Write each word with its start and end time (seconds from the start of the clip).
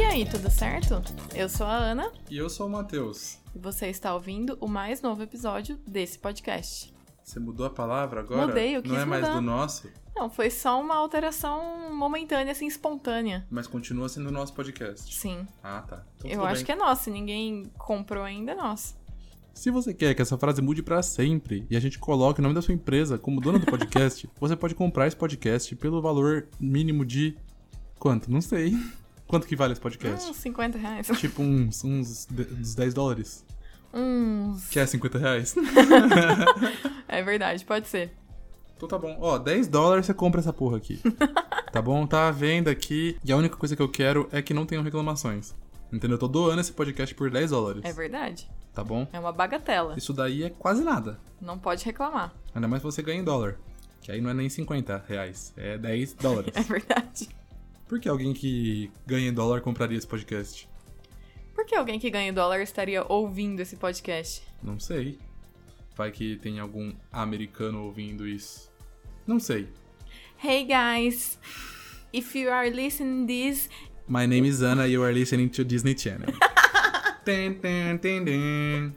E 0.00 0.02
aí, 0.02 0.24
tudo 0.24 0.50
certo? 0.50 1.02
Eu 1.34 1.46
sou 1.48 1.66
a 1.66 1.76
Ana 1.76 2.10
E 2.30 2.36
eu 2.38 2.48
sou 2.48 2.66
o 2.66 2.70
Matheus. 2.70 3.38
e 3.54 3.58
você 3.58 3.88
está 3.88 4.14
ouvindo 4.14 4.56
o 4.60 4.66
mais 4.66 5.02
novo 5.02 5.22
episódio 5.22 5.78
desse 5.86 6.18
podcast. 6.18 6.90
Você 7.22 7.38
mudou 7.38 7.66
a 7.66 7.70
palavra 7.70 8.20
agora? 8.20 8.46
Mudei, 8.46 8.70
eu 8.76 8.82
Não 8.82 8.90
quis 8.90 8.98
é 8.98 9.04
mais 9.04 9.22
mudar. 9.22 9.34
do 9.34 9.40
nosso, 9.42 9.88
Não, 10.16 10.30
foi 10.30 10.50
só 10.50 10.80
uma 10.80 10.96
alteração 10.96 11.94
momentânea, 11.94 12.52
assim, 12.52 12.66
espontânea. 12.66 13.46
mas 13.50 13.66
continua 13.66 14.08
sendo 14.08 14.28
o 14.28 14.32
nosso 14.32 14.54
podcast. 14.54 15.14
Sim, 15.14 15.46
Ah, 15.62 15.82
tá. 15.82 16.04
Então, 16.20 16.30
eu 16.30 16.44
acho 16.44 16.56
bem. 16.56 16.64
que 16.64 16.72
é 16.72 16.76
nosso. 16.76 17.04
Se 17.04 17.10
ninguém 17.10 17.70
comprou 17.78 18.24
ainda, 18.24 18.52
é 18.52 18.54
nosso. 18.54 18.98
Se 19.52 19.70
você 19.70 19.92
quer 19.92 20.14
que 20.14 20.22
essa 20.22 20.38
frase 20.38 20.62
mude 20.62 20.82
pra 20.82 21.02
sempre 21.02 21.66
e 21.68 21.76
a 21.76 21.80
gente 21.80 21.98
coloque 21.98 22.40
o 22.40 22.42
nome 22.42 22.54
da 22.54 22.62
sua 22.62 22.72
empresa 22.74 23.18
como 23.18 23.40
dona 23.40 23.58
do 23.58 23.66
podcast, 23.66 24.28
você 24.40 24.56
pode 24.56 24.74
comprar 24.74 25.06
esse 25.06 25.16
podcast 25.16 25.74
pelo 25.76 26.00
valor 26.00 26.48
mínimo 26.58 27.04
de. 27.04 27.36
Quanto? 27.98 28.30
Não 28.30 28.40
sei. 28.40 28.74
Quanto 29.30 29.46
que 29.46 29.54
vale 29.54 29.72
esse 29.74 29.80
podcast? 29.80 30.28
Uns 30.28 30.36
50 30.38 30.76
reais. 30.76 31.06
Tipo 31.16 31.40
uns, 31.40 31.84
uns, 31.84 32.26
uns 32.58 32.74
10 32.74 32.92
dólares. 32.92 33.46
Uns. 33.94 34.68
Que 34.68 34.80
é 34.80 34.86
50 34.86 35.18
reais? 35.18 35.54
É 37.06 37.22
verdade, 37.22 37.64
pode 37.64 37.88
ser. 37.88 38.12
Então 38.76 38.88
tá 38.88 38.96
bom. 38.98 39.16
Ó, 39.20 39.36
10 39.38 39.68
dólares 39.68 40.06
você 40.06 40.14
compra 40.14 40.40
essa 40.40 40.52
porra 40.52 40.76
aqui. 40.76 41.00
Tá 41.72 41.80
bom? 41.80 42.04
Tá 42.04 42.26
à 42.26 42.30
venda 42.32 42.68
aqui. 42.72 43.16
E 43.24 43.30
a 43.30 43.36
única 43.36 43.56
coisa 43.56 43.76
que 43.76 43.82
eu 43.82 43.88
quero 43.88 44.28
é 44.32 44.42
que 44.42 44.52
não 44.52 44.66
tenham 44.66 44.82
reclamações. 44.82 45.54
Entendeu? 45.92 46.16
Eu 46.16 46.18
tô 46.18 46.26
doando 46.26 46.60
esse 46.60 46.72
podcast 46.72 47.14
por 47.14 47.30
10 47.30 47.50
dólares. 47.50 47.82
É 47.84 47.92
verdade. 47.92 48.50
Tá 48.74 48.82
bom? 48.82 49.06
É 49.12 49.20
uma 49.20 49.30
bagatela. 49.30 49.94
Isso 49.96 50.12
daí 50.12 50.42
é 50.42 50.50
quase 50.50 50.82
nada. 50.82 51.20
Não 51.40 51.56
pode 51.56 51.84
reclamar. 51.84 52.34
Ainda 52.52 52.66
mais 52.66 52.82
você 52.82 53.02
ganha 53.02 53.20
em 53.20 53.24
dólar. 53.24 53.56
Que 54.00 54.10
aí 54.10 54.20
não 54.20 54.30
é 54.30 54.34
nem 54.34 54.48
50 54.48 55.04
reais. 55.06 55.52
É 55.56 55.78
10 55.78 56.14
dólares. 56.14 56.52
É 56.56 56.62
verdade. 56.62 57.28
Por 57.90 57.98
que 57.98 58.08
alguém 58.08 58.32
que 58.32 58.88
ganha 59.04 59.30
em 59.30 59.32
dólar 59.32 59.62
compraria 59.62 59.98
esse 59.98 60.06
podcast? 60.06 60.68
Por 61.52 61.66
que 61.66 61.74
alguém 61.74 61.98
que 61.98 62.08
ganha 62.08 62.32
dólar 62.32 62.62
estaria 62.62 63.04
ouvindo 63.08 63.58
esse 63.58 63.74
podcast? 63.74 64.44
Não 64.62 64.78
sei. 64.78 65.18
Vai 65.96 66.12
que 66.12 66.36
tem 66.36 66.60
algum 66.60 66.94
americano 67.10 67.82
ouvindo 67.82 68.28
isso. 68.28 68.70
Não 69.26 69.40
sei. 69.40 69.68
Hey 70.40 70.64
guys, 70.64 71.36
if 72.12 72.32
you 72.36 72.48
are 72.52 72.70
listening 72.70 73.26
this, 73.26 73.68
My 74.06 74.24
name 74.24 74.46
is 74.46 74.62
Anna 74.62 74.84
and 74.84 74.90
you 74.90 75.02
are 75.02 75.12
listening 75.12 75.48
to 75.48 75.64
Disney 75.64 75.98
Channel. 75.98 76.32
Ten, 77.24 77.54
ten, 77.54 77.98
ten. 77.98 78.94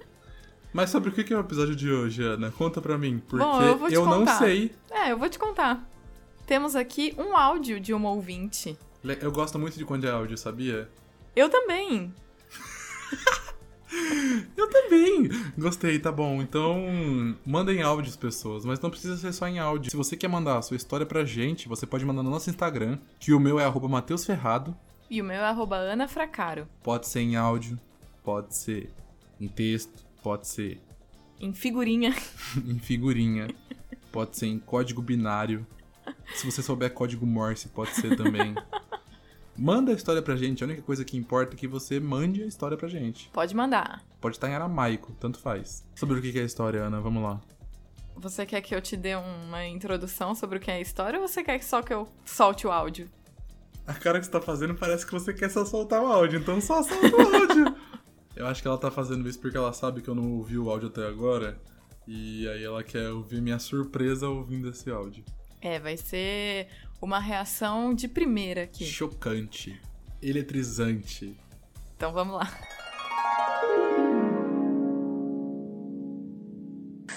Mas 0.71 0.91
sobre 0.91 1.09
o 1.09 1.13
que 1.13 1.33
é 1.33 1.35
o 1.35 1.39
episódio 1.39 1.75
de 1.75 1.91
hoje, 1.91 2.21
Ana? 2.21 2.51
Conta 2.51 2.79
pra 2.79 2.95
mim, 2.95 3.21
porque 3.27 3.43
Bom, 3.43 3.59
eu 3.63 3.75
vou 3.75 3.89
te 3.89 3.95
não 3.95 4.37
sei. 4.37 4.71
é, 4.91 5.11
eu 5.11 5.17
vou 5.17 5.27
te 5.27 5.39
contar. 5.39 5.83
Temos 6.45 6.75
aqui 6.75 7.15
um 7.17 7.35
áudio 7.35 7.79
de 7.79 7.93
uma 7.93 8.11
ouvinte. 8.11 8.77
Eu 9.21 9.31
gosto 9.31 9.57
muito 9.57 9.77
de 9.77 9.85
quando 9.85 10.05
é 10.05 10.11
áudio, 10.11 10.37
sabia? 10.37 10.89
Eu 11.35 11.49
também. 11.49 12.13
Eu 14.57 14.69
também! 14.69 15.29
Gostei, 15.57 15.99
tá 15.99 16.11
bom. 16.11 16.41
Então, 16.41 17.35
mandem 17.45 17.83
áudios, 17.83 18.15
pessoas, 18.15 18.65
mas 18.65 18.79
não 18.79 18.89
precisa 18.89 19.15
ser 19.17 19.31
só 19.31 19.47
em 19.47 19.59
áudio. 19.59 19.91
Se 19.91 19.97
você 19.97 20.17
quer 20.17 20.27
mandar 20.27 20.57
a 20.57 20.61
sua 20.61 20.77
história 20.77 21.05
pra 21.05 21.23
gente, 21.23 21.67
você 21.67 21.85
pode 21.85 22.03
mandar 22.03 22.23
no 22.23 22.29
nosso 22.29 22.49
Instagram, 22.49 22.97
que 23.19 23.33
o 23.33 23.39
meu 23.39 23.59
é 23.59 23.65
arroba 23.65 23.87
Mateus 23.87 24.25
Ferrado. 24.25 24.75
E 25.09 25.21
o 25.21 25.25
meu 25.25 25.37
é 25.37 25.45
arroba 25.45 25.75
Ana 25.75 26.07
Fracaro. 26.07 26.67
Pode 26.81 27.07
ser 27.07 27.21
em 27.21 27.35
áudio, 27.35 27.79
pode 28.23 28.55
ser 28.55 28.91
em 29.39 29.47
texto, 29.47 30.03
pode 30.23 30.47
ser 30.47 30.81
Em 31.39 31.53
figurinha. 31.53 32.15
em 32.65 32.79
figurinha, 32.79 33.47
pode 34.11 34.37
ser 34.37 34.47
em 34.47 34.57
código 34.57 35.01
binário. 35.01 35.67
Se 36.35 36.45
você 36.45 36.61
souber 36.61 36.93
código 36.93 37.25
Morse, 37.25 37.67
pode 37.69 37.91
ser 37.91 38.15
também. 38.15 38.55
Manda 39.55 39.91
a 39.91 39.95
história 39.95 40.21
pra 40.21 40.35
gente, 40.35 40.63
a 40.63 40.67
única 40.67 40.81
coisa 40.81 41.05
que 41.05 41.15
importa 41.15 41.53
é 41.53 41.57
que 41.57 41.67
você 41.67 41.99
mande 41.99 42.41
a 42.41 42.45
história 42.47 42.75
pra 42.75 42.89
gente. 42.89 43.29
Pode 43.31 43.55
mandar. 43.55 44.03
Pode 44.19 44.35
estar 44.35 44.49
em 44.49 44.55
aramaico, 44.55 45.13
tanto 45.19 45.37
faz. 45.37 45.85
Sobre 45.95 46.17
o 46.17 46.21
que 46.21 46.37
é 46.37 46.41
a 46.41 46.45
história, 46.45 46.81
Ana, 46.81 46.99
vamos 46.99 47.21
lá. 47.21 47.39
Você 48.15 48.45
quer 48.45 48.61
que 48.61 48.73
eu 48.73 48.81
te 48.81 48.97
dê 48.97 49.15
uma 49.15 49.65
introdução 49.65 50.33
sobre 50.33 50.57
o 50.57 50.59
que 50.59 50.71
é 50.71 50.75
a 50.75 50.81
história 50.81 51.19
ou 51.19 51.27
você 51.27 51.43
quer 51.43 51.59
que 51.59 51.65
só 51.65 51.81
que 51.81 51.93
eu 51.93 52.07
solte 52.25 52.65
o 52.65 52.71
áudio? 52.71 53.09
A 53.85 53.93
cara 53.93 54.19
que 54.19 54.25
você 54.25 54.31
tá 54.31 54.41
fazendo 54.41 54.73
parece 54.73 55.05
que 55.05 55.11
você 55.11 55.33
quer 55.33 55.49
só 55.49 55.65
soltar 55.65 56.01
o 56.01 56.07
áudio, 56.07 56.39
então 56.39 56.59
só 56.59 56.81
solta 56.81 57.15
o 57.15 57.35
áudio. 57.35 57.75
eu 58.35 58.47
acho 58.47 58.61
que 58.61 58.67
ela 58.67 58.77
tá 58.77 58.89
fazendo 58.89 59.27
isso 59.29 59.39
porque 59.39 59.57
ela 59.57 59.73
sabe 59.73 60.01
que 60.01 60.09
eu 60.09 60.15
não 60.15 60.31
ouvi 60.33 60.57
o 60.57 60.69
áudio 60.69 60.87
até 60.87 61.05
agora. 61.05 61.59
E 62.07 62.47
aí 62.47 62.63
ela 62.63 62.83
quer 62.83 63.09
ouvir 63.09 63.41
minha 63.41 63.59
surpresa 63.59 64.27
ouvindo 64.27 64.69
esse 64.69 64.89
áudio. 64.89 65.23
É, 65.63 65.79
vai 65.79 65.95
ser 65.95 66.67
uma 67.01 67.21
reação 67.21 67.95
de 67.95 68.09
primeira 68.09 68.63
aqui. 68.63 68.85
Chocante. 68.85 69.81
Eletrizante. 70.21 71.39
Então 71.95 72.11
vamos 72.11 72.35
lá. 72.35 72.51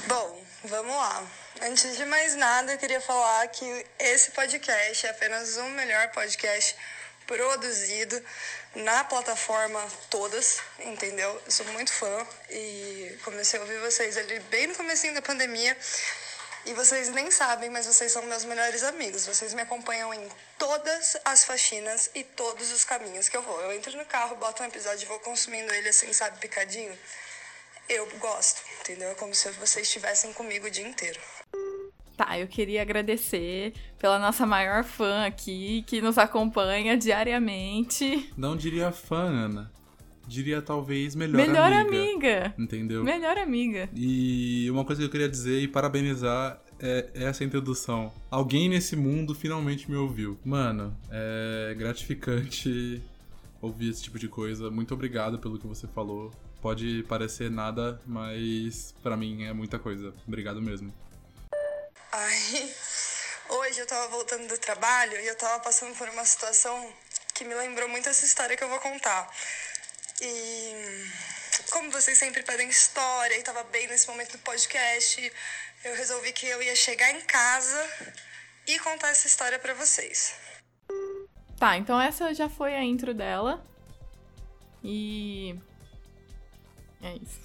Bom, 0.06 0.44
vamos 0.62 0.94
lá. 0.94 1.26
Antes 1.62 1.96
de 1.96 2.04
mais 2.04 2.36
nada, 2.36 2.72
eu 2.72 2.78
queria 2.78 3.00
falar 3.00 3.48
que 3.48 3.64
esse 3.98 4.30
podcast 4.30 5.04
é 5.06 5.10
apenas 5.10 5.56
o 5.56 5.64
melhor 5.70 6.12
podcast 6.12 6.76
produzido 7.26 8.22
na 8.76 9.02
plataforma 9.02 9.84
todas, 10.08 10.60
entendeu? 10.84 11.42
Eu 11.44 11.50
sou 11.50 11.66
muito 11.72 11.92
fã 11.92 12.24
e 12.48 13.18
comecei 13.24 13.58
a 13.58 13.62
ouvir 13.62 13.80
vocês 13.80 14.16
ali 14.16 14.38
bem 14.50 14.68
no 14.68 14.76
comecinho 14.76 15.14
da 15.14 15.22
pandemia. 15.22 15.76
E 16.66 16.74
vocês 16.74 17.08
nem 17.10 17.30
sabem, 17.30 17.70
mas 17.70 17.86
vocês 17.86 18.10
são 18.10 18.22
meus 18.24 18.44
melhores 18.44 18.82
amigos. 18.82 19.24
Vocês 19.24 19.54
me 19.54 19.62
acompanham 19.62 20.12
em 20.12 20.28
todas 20.58 21.16
as 21.24 21.44
faxinas 21.44 22.10
e 22.12 22.24
todos 22.24 22.72
os 22.72 22.84
caminhos 22.84 23.28
que 23.28 23.36
eu 23.36 23.42
vou. 23.42 23.60
Eu 23.60 23.72
entro 23.72 23.96
no 23.96 24.04
carro, 24.04 24.34
boto 24.34 24.64
um 24.64 24.66
episódio 24.66 25.04
e 25.04 25.06
vou 25.06 25.20
consumindo 25.20 25.72
ele 25.72 25.88
assim, 25.88 26.12
sabe, 26.12 26.40
picadinho. 26.40 26.92
Eu 27.88 28.08
gosto, 28.18 28.60
entendeu? 28.80 29.10
É 29.10 29.14
como 29.14 29.32
se 29.32 29.48
vocês 29.52 29.86
estivessem 29.86 30.32
comigo 30.32 30.66
o 30.66 30.70
dia 30.70 30.86
inteiro. 30.86 31.20
Tá, 32.16 32.36
eu 32.36 32.48
queria 32.48 32.82
agradecer 32.82 33.72
pela 33.96 34.18
nossa 34.18 34.44
maior 34.44 34.82
fã 34.82 35.24
aqui, 35.24 35.84
que 35.86 36.00
nos 36.00 36.18
acompanha 36.18 36.96
diariamente. 36.96 38.32
Não 38.36 38.56
diria 38.56 38.90
fã, 38.90 39.22
Ana. 39.22 39.70
Diria 40.26 40.60
talvez 40.60 41.14
melhor, 41.14 41.36
Melhor 41.36 41.72
amiga. 41.72 42.46
amiga. 42.46 42.54
Entendeu? 42.58 43.04
Melhor 43.04 43.38
amiga. 43.38 43.88
E 43.94 44.68
uma 44.70 44.84
coisa 44.84 45.00
que 45.00 45.06
eu 45.06 45.10
queria 45.10 45.28
dizer 45.28 45.60
e 45.60 45.68
parabenizar 45.68 46.60
é 46.80 47.08
essa 47.14 47.44
introdução. 47.44 48.12
Alguém 48.30 48.68
nesse 48.68 48.96
mundo 48.96 49.34
finalmente 49.34 49.90
me 49.90 49.96
ouviu. 49.96 50.38
Mano, 50.44 50.96
é 51.10 51.74
gratificante 51.78 53.00
ouvir 53.62 53.90
esse 53.90 54.02
tipo 54.02 54.18
de 54.18 54.28
coisa. 54.28 54.70
Muito 54.70 54.92
obrigado 54.94 55.38
pelo 55.38 55.58
que 55.58 55.66
você 55.66 55.86
falou. 55.86 56.32
Pode 56.60 57.04
parecer 57.04 57.50
nada, 57.50 58.00
mas 58.04 58.94
pra 59.02 59.16
mim 59.16 59.44
é 59.44 59.52
muita 59.52 59.78
coisa. 59.78 60.12
Obrigado 60.26 60.60
mesmo. 60.60 60.92
Ai, 62.12 62.70
hoje 63.50 63.80
eu 63.80 63.86
tava 63.86 64.08
voltando 64.08 64.48
do 64.48 64.58
trabalho 64.58 65.12
e 65.20 65.26
eu 65.28 65.36
tava 65.36 65.62
passando 65.62 65.94
por 65.96 66.08
uma 66.08 66.24
situação 66.24 66.88
que 67.34 67.44
me 67.44 67.54
lembrou 67.54 67.88
muito 67.88 68.08
essa 68.08 68.24
história 68.24 68.56
que 68.56 68.64
eu 68.64 68.68
vou 68.68 68.80
contar. 68.80 69.28
E 70.20 71.10
como 71.70 71.90
vocês 71.90 72.18
sempre 72.18 72.42
pedem 72.42 72.68
história 72.68 73.38
e 73.38 73.42
tava 73.42 73.62
bem 73.64 73.86
nesse 73.86 74.06
momento 74.08 74.32
do 74.32 74.38
podcast, 74.38 75.32
eu 75.84 75.94
resolvi 75.94 76.32
que 76.32 76.46
eu 76.46 76.62
ia 76.62 76.74
chegar 76.74 77.10
em 77.10 77.20
casa 77.22 77.88
e 78.66 78.78
contar 78.78 79.08
essa 79.08 79.26
história 79.26 79.58
pra 79.58 79.74
vocês. 79.74 80.34
Tá, 81.58 81.76
então 81.76 82.00
essa 82.00 82.34
já 82.34 82.48
foi 82.48 82.74
a 82.74 82.82
intro 82.82 83.14
dela. 83.14 83.64
E. 84.82 85.58
É 87.02 87.14
isso. 87.14 87.40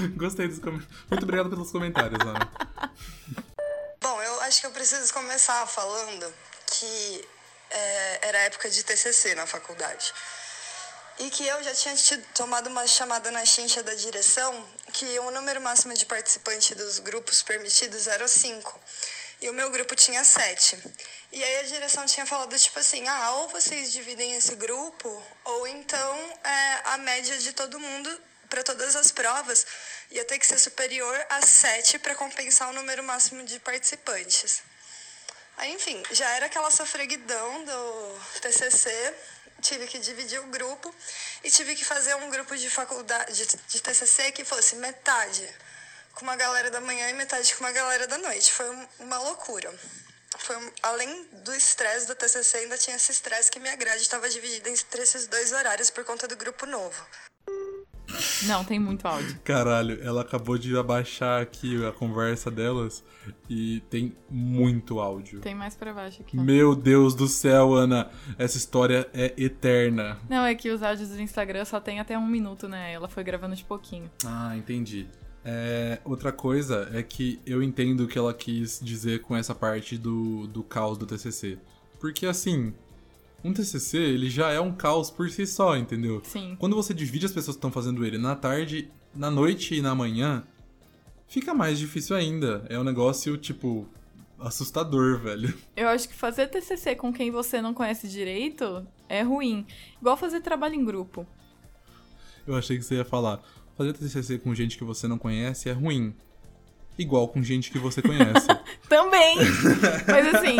Gostei 0.16 0.48
dos 0.48 0.58
comentários. 0.58 1.06
Muito 1.10 1.22
obrigado 1.22 1.50
pelos 1.50 1.70
comentários, 1.70 2.20
Ana. 2.20 2.50
Bom, 4.00 4.22
eu 4.22 4.40
acho 4.42 4.60
que 4.60 4.66
eu 4.66 4.70
preciso 4.70 5.12
começar 5.12 5.66
falando 5.66 6.32
que 6.66 7.28
é, 7.70 8.28
era 8.28 8.38
época 8.40 8.70
de 8.70 8.82
TCC 8.82 9.34
na 9.34 9.46
faculdade. 9.46 10.12
E 11.20 11.28
que 11.28 11.46
eu 11.46 11.62
já 11.62 11.74
tinha 11.74 11.94
tido, 11.94 12.24
tomado 12.34 12.68
uma 12.68 12.86
chamada 12.86 13.30
na 13.30 13.44
chincha 13.44 13.82
da 13.82 13.94
direção 13.94 14.66
que 14.90 15.18
o 15.18 15.30
número 15.30 15.60
máximo 15.60 15.92
de 15.92 16.06
participantes 16.06 16.74
dos 16.74 16.98
grupos 16.98 17.42
permitidos 17.42 18.06
era 18.06 18.26
5. 18.26 18.80
E 19.42 19.50
o 19.50 19.52
meu 19.52 19.70
grupo 19.70 19.94
tinha 19.94 20.24
7. 20.24 20.78
E 21.30 21.44
aí 21.44 21.56
a 21.58 21.62
direção 21.64 22.06
tinha 22.06 22.24
falado 22.24 22.58
tipo 22.58 22.78
assim, 22.78 23.06
ah, 23.06 23.32
ou 23.32 23.48
vocês 23.50 23.92
dividem 23.92 24.32
esse 24.34 24.54
grupo, 24.54 25.22
ou 25.44 25.66
então 25.66 26.38
é, 26.42 26.80
a 26.86 26.96
média 26.96 27.36
de 27.36 27.52
todo 27.52 27.78
mundo 27.78 28.22
para 28.48 28.62
todas 28.62 28.96
as 28.96 29.12
provas 29.12 29.66
ia 30.10 30.24
ter 30.24 30.38
que 30.38 30.46
ser 30.46 30.58
superior 30.58 31.26
a 31.28 31.42
7 31.42 31.98
para 31.98 32.14
compensar 32.14 32.70
o 32.70 32.72
número 32.72 33.04
máximo 33.04 33.44
de 33.44 33.60
participantes. 33.60 34.62
Aí, 35.58 35.70
enfim, 35.74 36.02
já 36.12 36.26
era 36.30 36.46
aquela 36.46 36.70
sofreguidão 36.70 37.64
do 37.66 38.20
TCC, 38.40 39.14
tive 39.60 39.86
que 39.86 39.98
dividir 39.98 40.40
o 40.40 40.46
grupo 40.46 40.94
e 41.44 41.50
tive 41.50 41.74
que 41.74 41.84
fazer 41.84 42.14
um 42.16 42.30
grupo 42.30 42.56
de 42.56 42.68
faculdade 42.70 43.32
de, 43.46 43.56
de 43.68 43.80
TCC 43.82 44.32
que 44.32 44.44
fosse 44.44 44.76
metade 44.76 45.48
com 46.14 46.22
uma 46.22 46.36
galera 46.36 46.70
da 46.70 46.80
manhã 46.80 47.08
e 47.10 47.12
metade 47.14 47.54
com 47.54 47.60
uma 47.64 47.72
galera 47.72 48.06
da 48.06 48.18
noite. 48.18 48.52
Foi 48.52 48.68
um- 48.70 48.88
uma 49.00 49.18
loucura. 49.18 49.72
foi 50.38 50.56
um- 50.56 50.72
além 50.82 51.24
do 51.44 51.52
estresse 51.54 52.06
do 52.06 52.14
TCC, 52.14 52.58
ainda 52.58 52.78
tinha 52.78 52.96
esse 52.96 53.10
estresse 53.12 53.50
que 53.50 53.58
minha 53.60 53.76
grade 53.76 54.00
estava 54.00 54.28
dividida 54.30 54.70
entre 54.70 55.02
esses 55.02 55.26
dois 55.26 55.52
horários 55.52 55.90
por 55.90 56.04
conta 56.04 56.26
do 56.26 56.36
grupo 56.36 56.64
novo. 56.66 57.06
Não, 58.46 58.64
tem 58.64 58.78
muito 58.78 59.06
áudio. 59.06 59.38
Caralho, 59.44 59.98
ela 60.02 60.22
acabou 60.22 60.58
de 60.58 60.76
abaixar 60.76 61.42
aqui 61.42 61.84
a 61.84 61.92
conversa 61.92 62.50
delas 62.50 63.04
e 63.48 63.80
tem 63.90 64.14
muito 64.30 65.00
áudio. 65.00 65.40
Tem 65.40 65.54
mais 65.54 65.74
pra 65.74 65.92
baixo 65.92 66.22
aqui. 66.22 66.36
Meu 66.36 66.74
Deus 66.74 67.14
do 67.14 67.28
céu, 67.28 67.74
Ana, 67.74 68.10
essa 68.38 68.56
história 68.56 69.08
é 69.12 69.32
eterna. 69.36 70.18
Não, 70.28 70.44
é 70.44 70.54
que 70.54 70.70
os 70.70 70.82
áudios 70.82 71.10
do 71.10 71.20
Instagram 71.20 71.64
só 71.64 71.80
tem 71.80 72.00
até 72.00 72.18
um 72.18 72.26
minuto, 72.26 72.68
né? 72.68 72.92
Ela 72.92 73.08
foi 73.08 73.22
gravando 73.24 73.54
de 73.54 73.64
pouquinho. 73.64 74.10
Ah, 74.24 74.56
entendi. 74.56 75.06
É, 75.44 75.98
outra 76.04 76.32
coisa 76.32 76.90
é 76.92 77.02
que 77.02 77.40
eu 77.46 77.62
entendo 77.62 78.04
o 78.04 78.08
que 78.08 78.18
ela 78.18 78.34
quis 78.34 78.78
dizer 78.82 79.22
com 79.22 79.36
essa 79.36 79.54
parte 79.54 79.96
do, 79.96 80.46
do 80.46 80.62
caos 80.62 80.98
do 80.98 81.06
TCC. 81.06 81.58
Porque, 81.98 82.26
assim, 82.26 82.74
um 83.42 83.52
TCC, 83.52 83.96
ele 83.98 84.28
já 84.28 84.50
é 84.50 84.60
um 84.60 84.72
caos 84.72 85.10
por 85.10 85.30
si 85.30 85.46
só, 85.46 85.76
entendeu? 85.76 86.20
Sim. 86.24 86.56
Quando 86.58 86.76
você 86.76 86.92
divide 86.92 87.26
as 87.26 87.32
pessoas 87.32 87.56
que 87.56 87.58
estão 87.58 87.72
fazendo 87.72 88.04
ele 88.04 88.18
na 88.18 88.36
tarde, 88.36 88.90
na 89.14 89.30
noite 89.30 89.74
e 89.74 89.82
na 89.82 89.94
manhã, 89.94 90.44
fica 91.26 91.54
mais 91.54 91.78
difícil 91.78 92.14
ainda. 92.16 92.64
É 92.68 92.78
um 92.78 92.84
negócio, 92.84 93.36
tipo, 93.36 93.88
assustador, 94.38 95.18
velho. 95.18 95.54
Eu 95.76 95.88
acho 95.88 96.08
que 96.08 96.14
fazer 96.14 96.48
TCC 96.48 96.94
com 96.96 97.12
quem 97.12 97.30
você 97.30 97.60
não 97.60 97.72
conhece 97.72 98.08
direito 98.08 98.86
é 99.08 99.22
ruim. 99.22 99.66
Igual 100.00 100.16
fazer 100.16 100.40
trabalho 100.40 100.74
em 100.74 100.84
grupo. 100.84 101.26
Eu 102.46 102.56
achei 102.56 102.76
que 102.76 102.84
você 102.84 102.96
ia 102.96 103.04
falar. 103.04 103.42
Fazer 103.76 103.92
TCC 103.92 104.38
com 104.38 104.54
gente 104.54 104.76
que 104.76 104.84
você 104.84 105.06
não 105.08 105.18
conhece 105.18 105.68
é 105.68 105.72
ruim. 105.72 106.14
Igual 106.98 107.28
com 107.28 107.42
gente 107.42 107.70
que 107.70 107.78
você 107.78 108.02
conhece. 108.02 108.46
Também! 108.90 109.36
Mas 110.04 110.34
assim, 110.34 110.56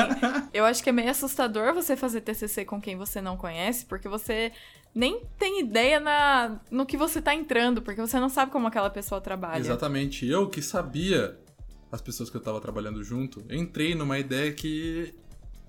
eu 0.54 0.64
acho 0.64 0.84
que 0.84 0.88
é 0.88 0.92
meio 0.92 1.10
assustador 1.10 1.74
você 1.74 1.96
fazer 1.96 2.20
TCC 2.20 2.64
com 2.64 2.80
quem 2.80 2.96
você 2.96 3.20
não 3.20 3.36
conhece, 3.36 3.84
porque 3.84 4.08
você 4.08 4.52
nem 4.94 5.24
tem 5.36 5.58
ideia 5.58 5.98
na, 5.98 6.60
no 6.70 6.86
que 6.86 6.96
você 6.96 7.20
tá 7.20 7.34
entrando, 7.34 7.82
porque 7.82 8.00
você 8.00 8.20
não 8.20 8.28
sabe 8.28 8.52
como 8.52 8.68
aquela 8.68 8.88
pessoa 8.88 9.20
trabalha. 9.20 9.58
Exatamente. 9.58 10.24
Eu 10.24 10.48
que 10.48 10.62
sabia 10.62 11.36
as 11.90 12.00
pessoas 12.00 12.30
que 12.30 12.36
eu 12.36 12.40
tava 12.40 12.60
trabalhando 12.60 13.02
junto, 13.02 13.44
entrei 13.50 13.96
numa 13.96 14.16
ideia 14.16 14.52
que 14.52 15.12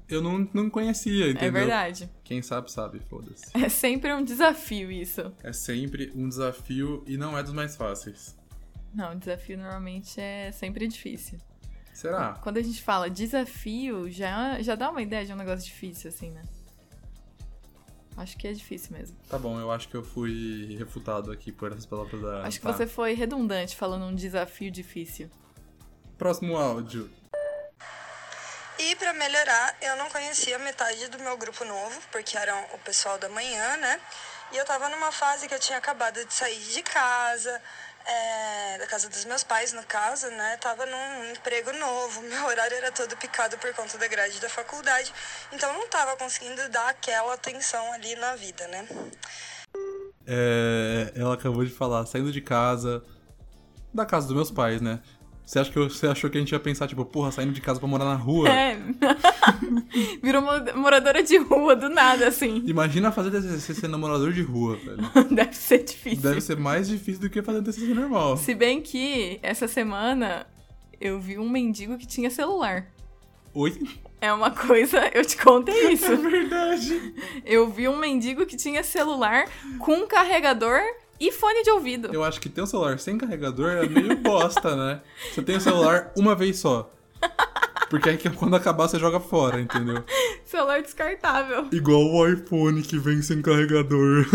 eu 0.07 0.21
não, 0.21 0.47
não 0.53 0.69
conhecia, 0.69 1.31
entendeu? 1.31 1.47
É 1.47 1.51
verdade. 1.51 2.09
Quem 2.23 2.43
sabe, 2.43 2.71
sabe, 2.71 2.99
foda-se. 3.09 3.45
É 3.55 3.69
sempre 3.69 4.13
um 4.13 4.23
desafio 4.23 4.91
isso. 4.91 5.33
É 5.41 5.51
sempre 5.51 6.11
um 6.13 6.29
desafio 6.29 7.03
e 7.07 7.17
não 7.17 7.35
é 7.35 7.41
dos 7.41 7.53
mais 7.53 7.75
fáceis. 7.75 8.37
Não, 8.93 9.17
desafio 9.17 9.57
normalmente 9.57 10.21
é 10.21 10.51
sempre 10.51 10.87
difícil. 10.87 11.39
Será? 12.01 12.33
Quando 12.41 12.57
a 12.57 12.63
gente 12.63 12.81
fala 12.81 13.11
desafio, 13.11 14.09
já, 14.09 14.59
já 14.59 14.73
dá 14.73 14.89
uma 14.89 15.03
ideia 15.03 15.23
de 15.23 15.31
um 15.31 15.35
negócio 15.35 15.63
difícil, 15.63 16.09
assim, 16.09 16.31
né? 16.31 16.41
Acho 18.17 18.35
que 18.35 18.47
é 18.47 18.53
difícil 18.53 18.97
mesmo. 18.97 19.15
Tá 19.29 19.37
bom, 19.37 19.59
eu 19.59 19.71
acho 19.71 19.87
que 19.87 19.95
eu 19.95 20.03
fui 20.03 20.75
refutado 20.79 21.31
aqui 21.31 21.51
por 21.51 21.71
essas 21.71 21.85
palavras 21.85 22.19
da. 22.19 22.41
Acho 22.41 22.59
que 22.59 22.65
tá. 22.65 22.73
você 22.73 22.87
foi 22.87 23.13
redundante 23.13 23.75
falando 23.75 24.05
um 24.05 24.15
desafio 24.15 24.71
difícil. 24.71 25.29
Próximo 26.17 26.57
áudio. 26.57 27.07
E 28.79 28.95
pra 28.95 29.13
melhorar, 29.13 29.77
eu 29.79 29.95
não 29.97 30.09
conhecia 30.09 30.57
metade 30.57 31.07
do 31.07 31.19
meu 31.19 31.37
grupo 31.37 31.63
novo, 31.63 32.01
porque 32.11 32.35
eram 32.35 32.65
o 32.73 32.79
pessoal 32.79 33.19
da 33.19 33.29
manhã, 33.29 33.77
né? 33.77 34.01
E 34.51 34.57
eu 34.57 34.65
tava 34.65 34.89
numa 34.89 35.11
fase 35.11 35.47
que 35.47 35.53
eu 35.53 35.59
tinha 35.59 35.77
acabado 35.77 36.25
de 36.25 36.33
sair 36.33 36.59
de 36.59 36.81
casa, 36.81 37.61
é, 38.05 38.77
da 38.77 38.87
casa 38.87 39.09
dos 39.09 39.25
meus 39.25 39.43
pais, 39.43 39.73
no 39.73 39.83
caso, 39.83 40.27
né? 40.29 40.57
Tava 40.57 40.85
num 40.85 41.31
emprego 41.31 41.71
novo, 41.73 42.21
meu 42.27 42.45
horário 42.45 42.75
era 42.77 42.91
todo 42.91 43.15
picado 43.17 43.57
por 43.57 43.73
conta 43.73 43.97
da 43.97 44.07
grade 44.07 44.39
da 44.39 44.49
faculdade, 44.49 45.13
então 45.51 45.71
não 45.73 45.87
tava 45.87 46.15
conseguindo 46.17 46.67
dar 46.69 46.89
aquela 46.89 47.33
atenção 47.33 47.91
ali 47.93 48.15
na 48.15 48.35
vida, 48.35 48.67
né? 48.67 48.87
É, 50.25 51.11
ela 51.15 51.33
acabou 51.33 51.65
de 51.65 51.71
falar, 51.71 52.05
saindo 52.05 52.31
de 52.31 52.41
casa. 52.41 53.03
Da 53.93 54.05
casa 54.05 54.27
dos 54.27 54.35
meus 54.35 54.51
pais, 54.51 54.79
né? 54.81 55.01
Você, 55.51 55.59
acha 55.59 55.69
que 55.69 55.77
eu- 55.77 55.89
você 55.89 56.07
achou 56.07 56.29
que 56.29 56.37
a 56.37 56.39
gente 56.39 56.53
ia 56.53 56.59
pensar, 56.61 56.87
tipo, 56.87 57.03
porra, 57.03 57.29
saindo 57.29 57.51
de 57.51 57.59
casa 57.59 57.77
pra 57.77 57.85
morar 57.89 58.05
na 58.05 58.15
rua? 58.15 58.47
É. 58.49 58.77
Virou 60.23 60.41
mo- 60.41 60.79
moradora 60.79 61.21
de 61.21 61.35
rua 61.37 61.75
do 61.75 61.89
nada, 61.89 62.25
assim. 62.29 62.63
Imagina 62.65 63.11
fazer 63.11 63.31
TCC 63.31 63.73
sendo 63.73 63.99
morador 63.99 64.31
de 64.31 64.41
rua, 64.41 64.77
velho. 64.77 65.01
Deve 65.29 65.53
ser 65.53 65.83
difícil. 65.83 66.21
Deve 66.21 66.39
ser 66.39 66.55
mais 66.55 66.87
difícil 66.87 67.19
do 67.21 67.29
que 67.29 67.41
fazer 67.41 67.61
TCC 67.61 67.93
normal. 67.93 68.37
Se 68.37 68.55
bem 68.55 68.81
que 68.81 69.39
essa 69.43 69.67
semana 69.67 70.47
eu 71.01 71.19
vi 71.19 71.37
um 71.37 71.49
mendigo 71.49 71.97
que 71.97 72.07
tinha 72.07 72.29
celular. 72.29 72.87
Oi? 73.53 73.77
É 74.21 74.31
uma 74.31 74.51
coisa, 74.51 75.11
eu 75.13 75.25
te 75.25 75.35
contei 75.35 75.91
isso. 75.91 76.05
É 76.13 76.15
verdade. 76.15 77.13
Eu 77.45 77.69
vi 77.69 77.89
um 77.89 77.97
mendigo 77.97 78.45
que 78.45 78.55
tinha 78.55 78.83
celular 78.83 79.49
com 79.79 79.95
um 79.95 80.07
carregador 80.07 80.79
e 81.21 81.31
fone 81.31 81.61
de 81.61 81.69
ouvido. 81.69 82.09
Eu 82.11 82.23
acho 82.23 82.41
que 82.41 82.49
ter 82.49 82.63
um 82.63 82.65
celular 82.65 82.97
sem 82.97 83.15
carregador 83.15 83.69
é 83.69 83.87
meio 83.87 84.17
bosta, 84.17 84.75
né? 84.75 85.01
Você 85.31 85.43
tem 85.43 85.57
o 85.57 85.61
celular 85.61 86.11
uma 86.17 86.33
vez 86.33 86.57
só. 86.57 86.91
Porque 87.91 88.09
aí 88.09 88.17
que 88.17 88.27
quando 88.31 88.55
acabar 88.55 88.87
você 88.87 88.97
joga 88.97 89.19
fora, 89.19 89.61
entendeu? 89.61 90.03
Celular 90.43 90.81
descartável. 90.81 91.67
Igual 91.71 92.01
o 92.01 92.27
iPhone 92.27 92.81
que 92.81 92.97
vem 92.97 93.21
sem 93.21 93.39
carregador. 93.39 94.25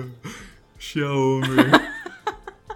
Xiaomi. 0.78 1.56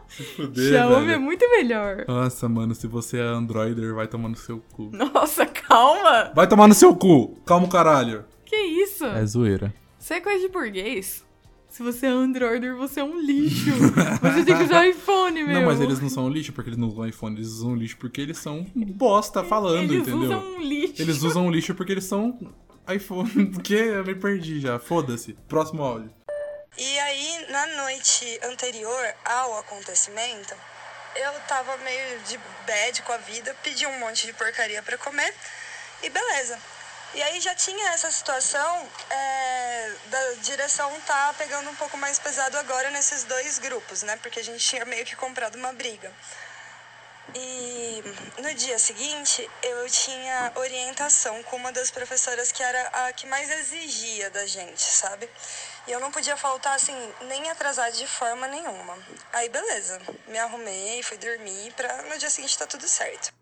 Se 0.08 0.22
fuder, 0.22 0.72
Xiaomi 0.72 1.04
é 1.04 1.06
velho. 1.06 1.20
muito 1.20 1.48
melhor. 1.50 2.04
Nossa, 2.06 2.48
mano, 2.48 2.74
se 2.74 2.86
você 2.86 3.18
é 3.18 3.22
Androider, 3.22 3.94
vai 3.94 4.06
tomar 4.06 4.28
no 4.28 4.36
seu 4.36 4.58
cu. 4.72 4.90
Nossa, 4.92 5.46
calma. 5.46 6.32
Vai 6.34 6.46
tomar 6.46 6.68
no 6.68 6.74
seu 6.74 6.94
cu! 6.94 7.40
Calma, 7.46 7.66
caralho. 7.68 8.24
Que 8.44 8.56
isso? 8.56 9.04
zoeira. 9.24 9.74
Isso 9.98 10.12
é 10.12 10.20
coisa 10.20 10.40
de 10.40 10.48
burguês. 10.48 11.25
Se 11.68 11.82
você 11.82 12.06
é 12.06 12.08
Androider, 12.08 12.74
você 12.76 13.00
é 13.00 13.04
um 13.04 13.20
lixo. 13.20 13.70
Você 14.22 14.44
tem 14.44 14.56
que 14.56 14.62
usar 14.64 14.86
iPhone, 14.88 15.44
meu. 15.44 15.54
Não, 15.60 15.66
mas 15.66 15.80
eles 15.80 16.00
não 16.00 16.08
são 16.08 16.28
lixo 16.28 16.52
porque 16.52 16.70
eles 16.70 16.78
não 16.78 16.88
usam 16.88 17.06
iPhone, 17.06 17.36
eles 17.36 17.48
usam 17.48 17.74
lixo 17.74 17.96
porque 17.98 18.20
eles 18.20 18.38
são 18.38 18.66
bosta 18.74 19.44
falando, 19.44 19.92
Eles 19.92 20.08
entendeu? 20.08 20.20
usam 20.22 20.54
um 20.54 20.60
lixo. 20.62 21.02
Eles 21.02 21.22
usam 21.22 21.50
lixo 21.50 21.74
porque 21.74 21.92
eles 21.92 22.04
são 22.04 22.38
iPhone. 22.88 23.46
Porque 23.52 23.74
eu 23.74 24.04
me 24.04 24.14
perdi 24.14 24.60
já. 24.60 24.78
Foda-se. 24.78 25.32
Próximo 25.48 25.82
áudio. 25.82 26.08
E 26.78 26.98
aí, 27.00 27.46
na 27.50 27.66
noite 27.82 28.38
anterior 28.44 29.06
ao 29.24 29.58
acontecimento, 29.58 30.54
eu 31.16 31.32
tava 31.48 31.76
meio 31.78 32.20
de 32.28 32.38
bad 32.66 33.02
com 33.02 33.12
a 33.12 33.16
vida, 33.16 33.56
pedi 33.62 33.84
um 33.86 33.98
monte 33.98 34.26
de 34.26 34.32
porcaria 34.34 34.80
pra 34.82 34.96
comer 34.98 35.34
e 36.02 36.08
beleza. 36.08 36.58
E 37.14 37.22
aí 37.22 37.40
já 37.40 37.54
tinha 37.54 37.90
essa 37.90 38.10
situação 38.10 38.88
é, 39.08 39.92
da 40.06 40.32
direção 40.42 40.92
tá 41.06 41.34
pegando 41.38 41.70
um 41.70 41.74
pouco 41.76 41.96
mais 41.96 42.18
pesado 42.18 42.58
agora 42.58 42.90
nesses 42.90 43.24
dois 43.24 43.58
grupos, 43.58 44.02
né? 44.02 44.16
Porque 44.16 44.40
a 44.40 44.44
gente 44.44 44.64
tinha 44.64 44.84
meio 44.84 45.04
que 45.04 45.16
comprado 45.16 45.56
uma 45.56 45.72
briga. 45.72 46.12
E 47.34 48.02
no 48.40 48.54
dia 48.54 48.78
seguinte, 48.78 49.48
eu 49.62 49.88
tinha 49.90 50.52
orientação 50.54 51.42
com 51.44 51.56
uma 51.56 51.72
das 51.72 51.90
professoras 51.90 52.52
que 52.52 52.62
era 52.62 52.88
a 52.88 53.12
que 53.12 53.26
mais 53.26 53.50
exigia 53.50 54.30
da 54.30 54.46
gente, 54.46 54.80
sabe? 54.80 55.28
E 55.86 55.92
eu 55.92 56.00
não 56.00 56.10
podia 56.10 56.36
faltar, 56.36 56.74
assim, 56.74 56.94
nem 57.22 57.50
atrasar 57.50 57.90
de 57.92 58.06
forma 58.06 58.46
nenhuma. 58.46 58.98
Aí, 59.32 59.48
beleza. 59.48 60.00
Me 60.28 60.38
arrumei, 60.38 61.02
fui 61.02 61.16
dormir 61.16 61.72
pra 61.74 62.02
no 62.02 62.18
dia 62.18 62.30
seguinte 62.30 62.58
tá 62.58 62.66
tudo 62.66 62.86
certo. 62.88 63.32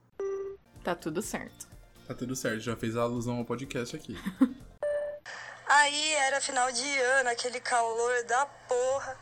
Tá 0.83 0.95
tudo 0.95 1.23
certo. 1.23 1.74
Tá 2.07 2.15
tudo 2.15 2.37
certo, 2.37 2.61
já 2.61 2.77
fez 2.77 2.97
a 2.97 3.03
alusão 3.03 3.39
ao 3.39 3.45
podcast 3.45 3.97
aqui. 3.97 4.15
Aí 5.67 6.13
era 6.13 6.41
final 6.41 6.71
de 6.71 6.99
ano, 6.99 7.31
aquele 7.31 7.61
calor 7.61 8.25
da 8.25 8.45
porra. 8.45 9.17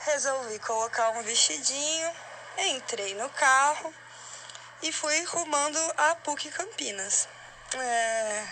Resolvi 0.00 0.58
colocar 0.58 1.10
um 1.10 1.22
vestidinho, 1.22 2.10
entrei 2.76 3.14
no 3.14 3.28
carro 3.30 3.94
e 4.82 4.92
fui 4.92 5.22
rumando 5.24 5.78
a 5.96 6.14
PUC 6.16 6.50
Campinas. 6.50 7.28
É... 7.74 8.44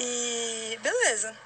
E 0.00 0.78
beleza. 0.80 1.36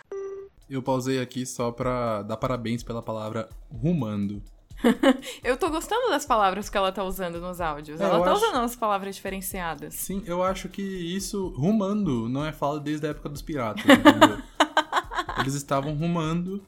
Eu 0.68 0.82
pausei 0.82 1.20
aqui 1.20 1.46
só 1.46 1.72
pra 1.72 2.22
dar 2.22 2.36
parabéns 2.36 2.82
pela 2.82 3.02
palavra 3.02 3.48
rumando. 3.70 4.42
Eu 5.42 5.56
tô 5.56 5.70
gostando 5.70 6.08
das 6.10 6.24
palavras 6.26 6.68
que 6.68 6.76
ela 6.76 6.90
tá 6.92 7.02
usando 7.04 7.40
nos 7.40 7.60
áudios. 7.60 8.00
É, 8.00 8.04
ela 8.04 8.22
tá 8.24 8.32
acho- 8.32 8.44
usando 8.44 8.56
umas 8.60 8.76
palavras 8.76 9.14
diferenciadas. 9.16 9.94
Sim, 9.94 10.22
eu 10.26 10.42
acho 10.42 10.68
que 10.68 10.82
isso, 10.82 11.48
rumando, 11.56 12.28
não 12.28 12.44
é 12.44 12.52
fala 12.52 12.78
desde 12.80 13.06
a 13.06 13.10
época 13.10 13.28
dos 13.28 13.42
piratas, 13.42 13.84
entendeu? 13.84 14.42
Eles 15.40 15.54
estavam 15.54 15.94
rumando 15.94 16.64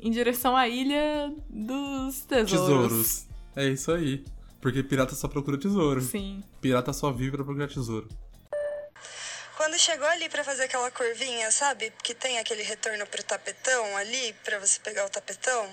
Em 0.00 0.10
direção 0.10 0.56
à 0.56 0.68
ilha 0.68 1.32
dos 1.50 2.20
tesouros. 2.20 2.50
tesouros. 2.50 3.26
É 3.56 3.64
isso 3.68 3.90
aí. 3.92 4.24
Porque 4.60 4.82
pirata 4.82 5.14
só 5.14 5.28
procura 5.28 5.56
tesouro. 5.58 6.00
Sim. 6.00 6.42
Pirata 6.60 6.92
só 6.92 7.10
vive 7.12 7.32
pra 7.36 7.44
procurar 7.44 7.68
tesouro. 7.68 8.08
Quando 9.56 9.76
chegou 9.78 10.06
ali 10.06 10.28
pra 10.28 10.44
fazer 10.44 10.64
aquela 10.64 10.90
curvinha, 10.90 11.50
sabe? 11.50 11.92
Que 12.02 12.14
tem 12.14 12.38
aquele 12.38 12.62
retorno 12.62 13.04
pro 13.06 13.22
tapetão 13.24 13.96
ali, 13.96 14.32
pra 14.44 14.58
você 14.60 14.78
pegar 14.80 15.04
o 15.04 15.10
tapetão. 15.10 15.66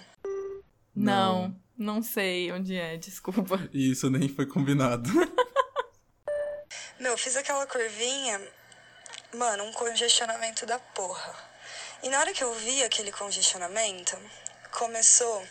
Não, 0.95 1.55
não 1.77 2.01
sei 2.01 2.51
onde 2.51 2.75
é, 2.75 2.97
desculpa. 2.97 3.69
E 3.73 3.91
isso 3.91 4.09
nem 4.09 4.29
foi 4.29 4.45
combinado. 4.45 5.09
Meu, 6.99 7.17
fiz 7.17 7.35
aquela 7.35 7.67
curvinha 7.67 8.41
mano, 9.35 9.63
um 9.65 9.71
congestionamento 9.73 10.65
da 10.65 10.79
porra. 10.79 11.35
E 12.03 12.09
na 12.09 12.19
hora 12.19 12.33
que 12.33 12.43
eu 12.43 12.53
vi 12.53 12.83
aquele 12.83 13.11
congestionamento, 13.11 14.17
começou 14.71 15.45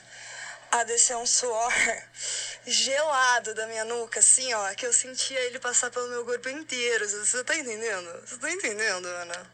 a 0.73 0.83
descer 0.85 1.17
um 1.17 1.27
suor 1.27 1.73
gelado 2.67 3.55
da 3.55 3.67
minha 3.67 3.85
nuca, 3.85 4.21
assim, 4.21 4.53
ó, 4.55 4.75
que 4.75 4.87
eu 4.87 4.93
sentia 4.93 5.39
ele 5.41 5.59
passar 5.59 5.91
pelo 5.91 6.09
meu 6.09 6.25
corpo 6.25 6.49
inteiro. 6.49 7.09
Você 7.09 7.45
tá 7.45 7.57
entendendo? 7.57 8.27
Você 8.27 8.39
tá 8.39 8.51
entendendo, 8.51 9.07
Ana? 9.07 9.53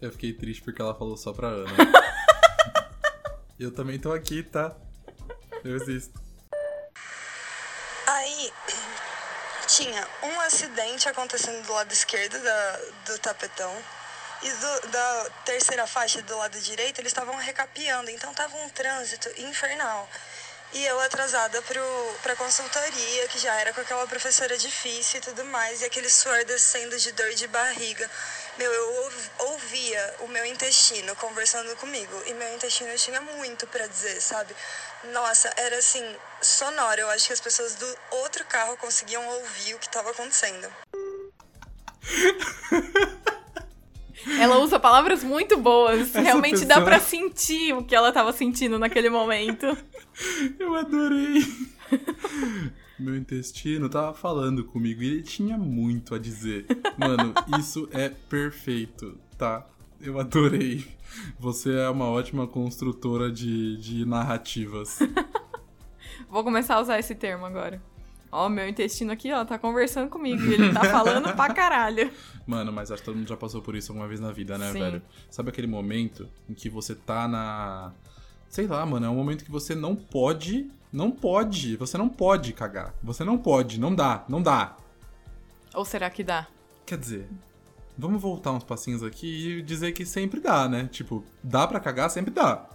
Eu 0.00 0.12
fiquei 0.12 0.32
triste 0.32 0.62
porque 0.62 0.80
ela 0.80 0.94
falou 0.94 1.16
só 1.16 1.32
pra 1.32 1.48
Ana. 1.48 1.72
Eu 3.58 3.72
também 3.72 3.98
tô 3.98 4.12
aqui, 4.12 4.42
tá? 4.42 4.74
Eu 5.64 5.76
existo. 5.76 6.20
Aí 8.06 8.52
tinha 9.66 10.06
um 10.22 10.40
acidente 10.40 11.08
acontecendo 11.08 11.66
do 11.66 11.72
lado 11.72 11.92
esquerdo 11.92 12.40
da, 12.42 12.80
do 13.06 13.18
tapetão. 13.18 13.74
E 14.42 14.50
do, 14.50 14.88
da 14.88 15.30
terceira 15.44 15.86
faixa 15.86 16.20
do 16.22 16.36
lado 16.36 16.60
direito, 16.60 17.00
eles 17.00 17.10
estavam 17.10 17.34
recapeando. 17.36 18.10
Então 18.10 18.32
tava 18.34 18.56
um 18.58 18.68
trânsito 18.68 19.28
infernal. 19.40 20.08
E 20.72 20.84
eu 20.84 21.00
atrasada 21.00 21.62
pro, 21.62 22.16
pra 22.22 22.36
consultoria, 22.36 23.28
que 23.28 23.38
já 23.38 23.54
era 23.54 23.72
com 23.72 23.80
aquela 23.80 24.06
professora 24.06 24.58
difícil 24.58 25.18
e 25.18 25.22
tudo 25.22 25.44
mais. 25.46 25.80
E 25.80 25.84
aquele 25.84 26.10
suor 26.10 26.44
descendo 26.44 26.98
de 26.98 27.12
dor 27.12 27.32
de 27.34 27.46
barriga. 27.48 28.10
Meu, 28.58 28.72
eu 28.72 29.10
ouvia 29.50 30.14
o 30.20 30.28
meu 30.28 30.44
intestino 30.46 31.14
conversando 31.16 31.74
comigo. 31.76 32.12
E 32.26 32.32
meu 32.34 32.54
intestino 32.54 32.94
tinha 32.96 33.20
muito 33.20 33.66
para 33.66 33.86
dizer, 33.86 34.20
sabe? 34.20 34.54
Nossa, 35.12 35.52
era 35.56 35.76
assim, 35.78 36.02
sonoro. 36.40 37.00
Eu 37.00 37.10
acho 37.10 37.26
que 37.26 37.32
as 37.34 37.40
pessoas 37.40 37.74
do 37.74 37.86
outro 38.12 38.44
carro 38.46 38.76
conseguiam 38.78 39.26
ouvir 39.28 39.74
o 39.74 39.78
que 39.78 39.86
estava 39.86 40.10
acontecendo. 40.10 40.68
Ela 44.40 44.58
usa 44.58 44.80
palavras 44.80 45.22
muito 45.22 45.56
boas. 45.58 46.00
Essa 46.08 46.20
Realmente 46.20 46.64
dá 46.64 46.76
pessoa- 46.76 46.84
pra 46.84 46.98
sentir 47.00 47.72
o 47.74 47.84
que 47.84 47.94
ela 47.94 48.10
tava 48.10 48.32
sentindo 48.32 48.78
naquele 48.78 49.08
momento. 49.10 49.66
Eu 50.58 50.74
adorei. 50.74 51.42
Meu 52.98 53.16
intestino 53.16 53.88
tava 53.88 54.14
falando 54.14 54.64
comigo 54.64 55.02
e 55.02 55.06
ele 55.06 55.22
tinha 55.22 55.58
muito 55.58 56.14
a 56.14 56.18
dizer. 56.18 56.66
Mano, 56.96 57.34
isso 57.60 57.88
é 57.92 58.08
perfeito, 58.08 59.18
tá? 59.36 59.66
Eu 60.00 60.18
adorei. 60.18 60.86
Você 61.38 61.74
é 61.74 61.88
uma 61.88 62.06
ótima 62.06 62.46
construtora 62.46 63.30
de, 63.30 63.76
de 63.76 64.04
narrativas. 64.04 64.98
Vou 66.28 66.42
começar 66.42 66.76
a 66.76 66.80
usar 66.80 66.98
esse 66.98 67.14
termo 67.14 67.44
agora. 67.44 67.80
Ó, 68.30 68.48
meu 68.48 68.68
intestino 68.68 69.12
aqui, 69.12 69.32
ó, 69.32 69.44
tá 69.44 69.58
conversando 69.58 70.10
comigo 70.10 70.42
e 70.42 70.54
ele 70.54 70.72
tá 70.72 70.84
falando 70.84 71.34
pra 71.34 71.54
caralho. 71.54 72.10
Mano, 72.46 72.72
mas 72.72 72.90
acho 72.90 73.02
que 73.02 73.06
todo 73.06 73.16
mundo 73.16 73.28
já 73.28 73.36
passou 73.36 73.62
por 73.62 73.74
isso 73.74 73.92
alguma 73.92 74.06
vez 74.06 74.20
na 74.20 74.30
vida, 74.32 74.58
né, 74.58 74.72
Sim. 74.72 74.80
velho? 74.80 75.02
Sabe 75.30 75.48
aquele 75.50 75.66
momento 75.66 76.28
em 76.48 76.54
que 76.54 76.68
você 76.68 76.94
tá 76.94 77.26
na. 77.26 77.92
Sei 78.48 78.66
lá, 78.66 78.84
mano, 78.86 79.06
é 79.06 79.08
um 79.08 79.14
momento 79.14 79.44
que 79.44 79.50
você 79.50 79.74
não 79.74 79.96
pode. 79.96 80.70
Não 80.92 81.10
pode. 81.10 81.76
Você 81.76 81.98
não 81.98 82.08
pode 82.08 82.52
cagar. 82.52 82.94
Você 83.02 83.24
não 83.24 83.36
pode. 83.38 83.78
Não 83.78 83.94
dá. 83.94 84.24
Não 84.28 84.42
dá. 84.42 84.76
Ou 85.74 85.84
será 85.84 86.08
que 86.08 86.24
dá? 86.24 86.46
Quer 86.86 86.98
dizer, 86.98 87.28
vamos 87.98 88.20
voltar 88.20 88.52
uns 88.52 88.64
passinhos 88.64 89.02
aqui 89.02 89.58
e 89.58 89.62
dizer 89.62 89.92
que 89.92 90.06
sempre 90.06 90.40
dá, 90.40 90.68
né? 90.68 90.88
Tipo, 90.90 91.24
dá 91.42 91.66
pra 91.66 91.80
cagar, 91.80 92.10
sempre 92.10 92.32
dá. 92.32 92.68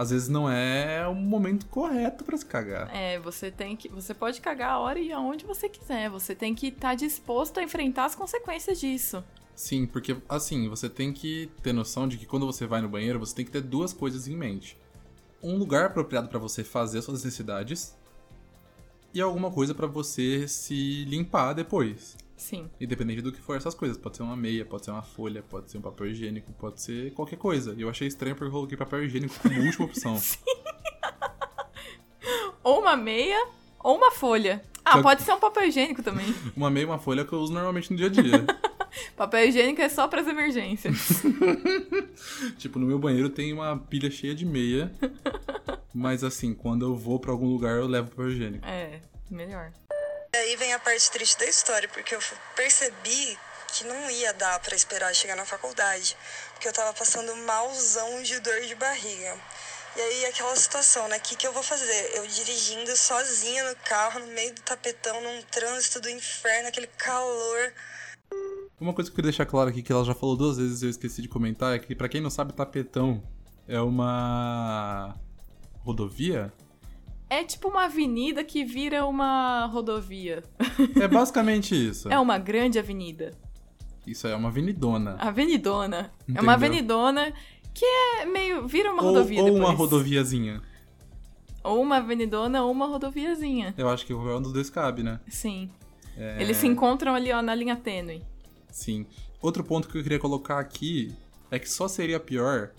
Às 0.00 0.10
vezes 0.10 0.28
não 0.28 0.50
é 0.50 1.06
o 1.06 1.14
momento 1.14 1.66
correto 1.66 2.24
pra 2.24 2.34
se 2.36 2.46
cagar. 2.46 2.88
É, 2.94 3.18
você 3.18 3.50
tem 3.50 3.76
que. 3.76 3.86
Você 3.90 4.14
pode 4.14 4.40
cagar 4.40 4.70
a 4.70 4.78
hora 4.78 4.98
e 4.98 5.12
aonde 5.12 5.44
você 5.44 5.68
quiser. 5.68 6.08
Você 6.08 6.34
tem 6.34 6.54
que 6.54 6.68
estar 6.68 6.94
disposto 6.94 7.60
a 7.60 7.62
enfrentar 7.62 8.06
as 8.06 8.14
consequências 8.14 8.80
disso. 8.80 9.22
Sim, 9.54 9.84
porque 9.84 10.16
assim, 10.26 10.70
você 10.70 10.88
tem 10.88 11.12
que 11.12 11.50
ter 11.62 11.74
noção 11.74 12.08
de 12.08 12.16
que 12.16 12.24
quando 12.24 12.46
você 12.46 12.66
vai 12.66 12.80
no 12.80 12.88
banheiro, 12.88 13.18
você 13.18 13.34
tem 13.34 13.44
que 13.44 13.50
ter 13.50 13.60
duas 13.60 13.92
coisas 13.92 14.26
em 14.26 14.34
mente. 14.34 14.74
Um 15.42 15.56
lugar 15.56 15.86
apropriado 15.86 16.28
pra 16.28 16.38
você 16.38 16.62
fazer 16.62 16.98
as 16.98 17.04
suas 17.04 17.24
necessidades 17.24 17.96
e 19.14 19.20
alguma 19.20 19.50
coisa 19.50 19.74
pra 19.74 19.86
você 19.86 20.46
se 20.46 21.04
limpar 21.04 21.52
depois. 21.54 22.16
Sim. 22.36 22.70
Independente 22.80 23.20
do 23.20 23.32
que 23.32 23.40
for 23.40 23.56
essas 23.56 23.74
coisas. 23.74 23.96
Pode 23.98 24.16
ser 24.16 24.22
uma 24.22 24.36
meia, 24.36 24.64
pode 24.64 24.84
ser 24.84 24.90
uma 24.90 25.02
folha, 25.02 25.42
pode 25.42 25.70
ser 25.70 25.78
um 25.78 25.82
papel 25.82 26.06
higiênico, 26.08 26.52
pode 26.52 26.80
ser 26.80 27.12
qualquer 27.12 27.36
coisa. 27.36 27.74
E 27.76 27.82
eu 27.82 27.90
achei 27.90 28.08
estranho 28.08 28.34
porque 28.34 28.48
eu 28.48 28.52
coloquei 28.52 28.76
papel 28.78 29.04
higiênico 29.04 29.34
como 29.40 29.60
última 29.64 29.84
opção. 29.86 30.18
Ou 32.62 32.80
uma 32.80 32.96
meia, 32.96 33.46
ou 33.78 33.96
uma 33.96 34.10
folha. 34.10 34.62
Ah, 34.84 34.92
Só- 34.94 35.02
pode 35.02 35.22
ser 35.22 35.32
um 35.32 35.38
papel 35.40 35.64
higiênico 35.68 36.02
também. 36.02 36.34
Uma 36.56 36.70
meia 36.70 36.82
e 36.84 36.86
uma 36.86 36.98
folha 36.98 37.24
que 37.24 37.32
eu 37.32 37.38
uso 37.40 37.52
normalmente 37.52 37.90
no 37.90 37.96
dia 37.96 38.06
a 38.06 38.10
dia. 38.10 38.46
papel 39.20 39.48
higiênico 39.48 39.82
é 39.82 39.88
só 39.90 40.08
pras 40.08 40.26
emergências. 40.26 40.94
tipo, 42.56 42.78
no 42.78 42.86
meu 42.86 42.98
banheiro 42.98 43.28
tem 43.28 43.52
uma 43.52 43.78
pilha 43.78 44.10
cheia 44.10 44.34
de 44.34 44.46
meia. 44.46 44.90
Mas 45.92 46.24
assim, 46.24 46.54
quando 46.54 46.86
eu 46.86 46.96
vou 46.96 47.20
pra 47.20 47.30
algum 47.30 47.46
lugar, 47.46 47.76
eu 47.76 47.86
levo 47.86 48.08
papel 48.08 48.30
higiênico. 48.30 48.66
é, 48.66 48.98
melhor. 49.30 49.72
E 50.32 50.36
aí 50.38 50.56
vem 50.56 50.72
a 50.72 50.78
parte 50.78 51.10
triste 51.10 51.38
da 51.38 51.44
história, 51.44 51.86
porque 51.88 52.14
eu 52.14 52.20
percebi 52.56 53.36
que 53.74 53.84
não 53.84 54.10
ia 54.10 54.32
dar 54.32 54.58
pra 54.60 54.74
esperar 54.74 55.14
chegar 55.14 55.36
na 55.36 55.44
faculdade, 55.44 56.16
porque 56.54 56.68
eu 56.68 56.72
tava 56.72 56.94
passando 56.94 57.36
malzão 57.44 58.22
de 58.22 58.40
dor 58.40 58.60
de 58.62 58.74
barriga. 58.74 59.36
E 59.96 60.00
aí 60.00 60.26
aquela 60.26 60.56
situação, 60.56 61.08
né? 61.08 61.18
O 61.18 61.20
que, 61.20 61.36
que 61.36 61.46
eu 61.46 61.52
vou 61.52 61.62
fazer? 61.62 62.12
Eu 62.14 62.26
dirigindo 62.26 62.96
sozinha 62.96 63.68
no 63.68 63.76
carro, 63.76 64.20
no 64.20 64.28
meio 64.28 64.54
do 64.54 64.62
tapetão, 64.62 65.20
num 65.20 65.42
trânsito 65.42 66.00
do 66.00 66.08
inferno, 66.08 66.68
aquele 66.68 66.86
calor. 66.86 67.74
Uma 68.80 68.94
coisa 68.94 69.10
que 69.10 69.12
eu 69.12 69.16
queria 69.16 69.30
deixar 69.30 69.44
claro 69.44 69.68
aqui, 69.68 69.82
que 69.82 69.92
ela 69.92 70.04
já 70.04 70.14
falou 70.14 70.36
duas 70.36 70.56
vezes 70.56 70.80
e 70.82 70.86
eu 70.86 70.90
esqueci 70.90 71.20
de 71.20 71.28
comentar, 71.28 71.74
é 71.74 71.78
que 71.78 71.94
pra 71.94 72.08
quem 72.08 72.20
não 72.20 72.30
sabe, 72.30 72.52
Tapetão 72.54 73.22
é 73.68 73.80
uma 73.80 75.14
rodovia? 75.84 76.52
É 77.28 77.44
tipo 77.44 77.68
uma 77.68 77.84
avenida 77.84 78.42
que 78.42 78.64
vira 78.64 79.06
uma 79.06 79.66
rodovia. 79.66 80.42
É 81.00 81.06
basicamente 81.06 81.74
isso. 81.74 82.08
É 82.10 82.18
uma 82.18 82.38
grande 82.38 82.78
avenida. 82.78 83.32
Isso 84.06 84.26
é 84.26 84.34
uma 84.34 84.48
avenidona. 84.48 85.14
Avenidona. 85.20 85.96
É 85.96 86.22
Entendeu? 86.22 86.42
uma 86.42 86.54
avenidona 86.54 87.32
que 87.74 87.84
é 87.84 88.24
meio. 88.24 88.66
vira 88.66 88.92
uma 88.92 89.02
ou 89.02 89.08
rodovia 89.10 89.40
ou 89.40 89.44
depois. 89.44 89.62
uma 89.62 89.72
rodoviazinha. 89.72 90.62
Ou 91.62 91.82
uma 91.82 91.98
avenidona 91.98 92.64
ou 92.64 92.72
uma 92.72 92.86
rodoviazinha. 92.86 93.74
Eu 93.76 93.88
acho 93.90 94.06
que 94.06 94.14
qualquer 94.14 94.34
um 94.34 94.42
dos 94.42 94.52
dois 94.52 94.70
cabe, 94.70 95.02
né? 95.02 95.20
Sim. 95.28 95.70
É, 96.16 96.42
Eles 96.42 96.56
se 96.56 96.66
encontram 96.66 97.14
ali, 97.14 97.30
ó, 97.30 97.40
na 97.42 97.54
linha 97.54 97.76
tênue. 97.76 98.22
Sim. 98.70 99.06
Outro 99.40 99.64
ponto 99.64 99.88
que 99.88 99.98
eu 99.98 100.02
queria 100.02 100.18
colocar 100.18 100.58
aqui 100.58 101.14
é 101.50 101.58
que 101.58 101.68
só 101.68 101.88
seria 101.88 102.20
pior 102.20 102.70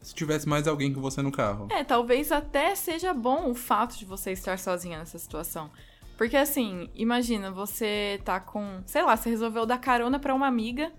se 0.00 0.14
tivesse 0.14 0.48
mais 0.48 0.66
alguém 0.66 0.92
com 0.92 1.00
você 1.00 1.22
no 1.22 1.30
carro. 1.30 1.68
É, 1.70 1.84
talvez 1.84 2.32
até 2.32 2.74
seja 2.74 3.14
bom 3.14 3.50
o 3.50 3.54
fato 3.54 3.96
de 3.96 4.04
você 4.04 4.32
estar 4.32 4.58
sozinha 4.58 4.98
nessa 4.98 5.18
situação. 5.18 5.70
Porque 6.16 6.36
assim, 6.36 6.90
imagina, 6.94 7.50
você 7.50 8.20
tá 8.24 8.40
com. 8.40 8.82
Sei 8.86 9.02
lá, 9.02 9.16
você 9.16 9.30
resolveu 9.30 9.64
dar 9.64 9.78
carona 9.78 10.18
pra 10.18 10.34
uma 10.34 10.46
amiga. 10.46 10.92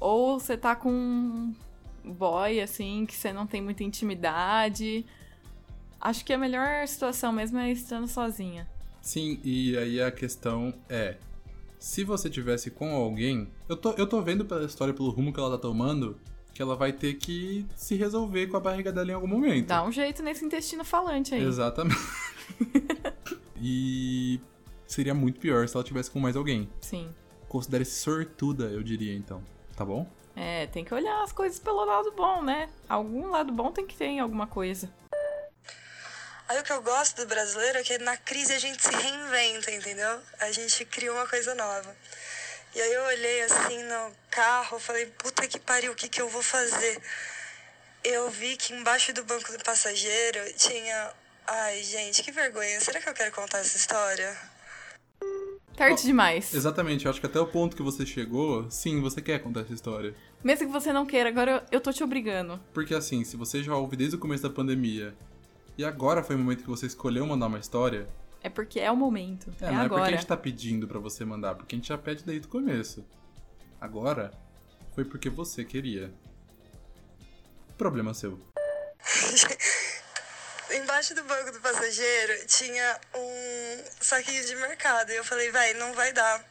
Ou 0.00 0.40
você 0.40 0.56
tá 0.56 0.74
com 0.74 0.90
um 0.90 1.54
boy, 2.12 2.60
assim, 2.60 3.06
que 3.06 3.14
você 3.14 3.32
não 3.32 3.46
tem 3.46 3.60
muita 3.60 3.84
intimidade. 3.84 5.06
Acho 6.00 6.24
que 6.24 6.32
a 6.32 6.38
melhor 6.38 6.86
situação 6.88 7.32
mesmo 7.32 7.58
é 7.58 7.70
estando 7.70 8.08
sozinha. 8.08 8.68
Sim, 9.00 9.40
e 9.44 9.76
aí 9.76 10.02
a 10.02 10.10
questão 10.10 10.74
é: 10.88 11.16
se 11.82 12.04
você 12.04 12.30
tivesse 12.30 12.70
com 12.70 12.94
alguém, 12.94 13.50
eu 13.68 13.76
tô, 13.76 13.90
eu 13.94 14.06
tô 14.06 14.22
vendo 14.22 14.44
pela 14.44 14.64
história, 14.64 14.94
pelo 14.94 15.10
rumo 15.10 15.32
que 15.32 15.40
ela 15.40 15.50
tá 15.50 15.58
tomando, 15.58 16.16
que 16.54 16.62
ela 16.62 16.76
vai 16.76 16.92
ter 16.92 17.14
que 17.14 17.66
se 17.74 17.96
resolver 17.96 18.46
com 18.46 18.56
a 18.56 18.60
barriga 18.60 18.92
dela 18.92 19.10
em 19.10 19.14
algum 19.14 19.26
momento. 19.26 19.66
Dá 19.66 19.82
um 19.82 19.90
jeito 19.90 20.22
nesse 20.22 20.44
intestino 20.44 20.84
falante 20.84 21.34
aí. 21.34 21.42
Exatamente. 21.42 21.98
e 23.60 24.38
seria 24.86 25.12
muito 25.12 25.40
pior 25.40 25.66
se 25.66 25.76
ela 25.76 25.82
tivesse 25.82 26.08
com 26.08 26.20
mais 26.20 26.36
alguém. 26.36 26.70
Sim. 26.80 27.10
Considere-se 27.48 27.98
sortuda, 27.98 28.66
eu 28.66 28.80
diria 28.84 29.12
então. 29.12 29.42
Tá 29.74 29.84
bom? 29.84 30.06
É, 30.36 30.68
tem 30.68 30.84
que 30.84 30.94
olhar 30.94 31.24
as 31.24 31.32
coisas 31.32 31.58
pelo 31.58 31.84
lado 31.84 32.12
bom, 32.12 32.44
né? 32.44 32.68
Algum 32.88 33.28
lado 33.28 33.52
bom 33.52 33.72
tem 33.72 33.84
que 33.84 33.96
ter 33.96 34.06
em 34.06 34.20
alguma 34.20 34.46
coisa. 34.46 34.88
Aí 36.52 36.60
o 36.60 36.62
que 36.62 36.72
eu 36.72 36.82
gosto 36.82 37.16
do 37.16 37.26
brasileiro 37.26 37.78
é 37.78 37.82
que 37.82 37.96
na 37.96 38.14
crise 38.14 38.52
a 38.52 38.58
gente 38.58 38.82
se 38.82 38.90
reinventa, 38.90 39.70
entendeu? 39.70 40.20
A 40.38 40.52
gente 40.52 40.84
cria 40.84 41.10
uma 41.10 41.26
coisa 41.26 41.54
nova. 41.54 41.96
E 42.74 42.80
aí 42.80 42.92
eu 42.92 43.02
olhei 43.04 43.42
assim 43.44 43.82
no 43.84 44.12
carro, 44.30 44.78
falei, 44.78 45.06
puta 45.06 45.48
que 45.48 45.58
pariu, 45.58 45.92
o 45.92 45.94
que, 45.94 46.10
que 46.10 46.20
eu 46.20 46.28
vou 46.28 46.42
fazer? 46.42 47.00
Eu 48.04 48.28
vi 48.28 48.54
que 48.58 48.74
embaixo 48.74 49.14
do 49.14 49.24
banco 49.24 49.50
do 49.50 49.64
passageiro 49.64 50.40
tinha. 50.58 51.10
Ai, 51.46 51.82
gente, 51.82 52.22
que 52.22 52.30
vergonha. 52.30 52.78
Será 52.82 53.00
que 53.00 53.08
eu 53.08 53.14
quero 53.14 53.32
contar 53.32 53.60
essa 53.60 53.78
história? 53.78 54.36
Tarde 55.74 56.02
demais. 56.02 56.52
Exatamente, 56.52 57.06
eu 57.06 57.10
acho 57.10 57.18
que 57.18 57.26
até 57.26 57.40
o 57.40 57.46
ponto 57.46 57.74
que 57.74 57.82
você 57.82 58.04
chegou, 58.04 58.70
sim, 58.70 59.00
você 59.00 59.22
quer 59.22 59.38
contar 59.38 59.60
essa 59.60 59.72
história. 59.72 60.14
Mesmo 60.44 60.66
que 60.66 60.72
você 60.72 60.92
não 60.92 61.06
queira, 61.06 61.30
agora 61.30 61.50
eu, 61.50 61.78
eu 61.78 61.80
tô 61.80 61.90
te 61.94 62.04
obrigando. 62.04 62.60
Porque 62.74 62.94
assim, 62.94 63.24
se 63.24 63.38
você 63.38 63.62
já 63.62 63.74
ouve 63.74 63.96
desde 63.96 64.16
o 64.16 64.18
começo 64.18 64.42
da 64.42 64.50
pandemia 64.50 65.16
e 65.76 65.84
agora 65.84 66.22
foi 66.22 66.36
o 66.36 66.38
momento 66.38 66.62
que 66.62 66.68
você 66.68 66.86
escolheu 66.86 67.26
mandar 67.26 67.46
uma 67.46 67.58
história, 67.58 68.08
É 68.42 68.50
porque 68.50 68.80
é 68.80 68.90
o 68.90 68.96
momento. 68.96 69.52
É, 69.60 69.66
é, 69.66 69.70
não 69.70 69.80
é 69.80 69.82
porque 69.82 69.94
agora. 69.94 70.08
a 70.08 70.10
gente 70.10 70.26
tá 70.26 70.36
pedindo 70.36 70.86
pra 70.86 70.98
você 70.98 71.24
mandar, 71.24 71.54
porque 71.54 71.74
a 71.74 71.78
gente 71.78 71.88
já 71.88 71.96
pede 71.96 72.24
desde 72.24 72.46
o 72.46 72.50
começo. 72.50 73.04
Agora, 73.80 74.32
foi 74.94 75.04
porque 75.04 75.30
você 75.30 75.64
queria. 75.64 76.12
Problema 77.78 78.12
seu. 78.14 78.38
Embaixo 80.70 81.14
do 81.14 81.24
banco 81.24 81.52
do 81.52 81.60
passageiro 81.60 82.46
tinha 82.46 83.00
um 83.14 83.84
saquinho 84.00 84.44
de 84.44 84.56
mercado. 84.56 85.10
E 85.10 85.16
eu 85.16 85.24
falei, 85.24 85.50
vai, 85.50 85.74
não 85.74 85.92
vai 85.94 86.12
dar. 86.12 86.44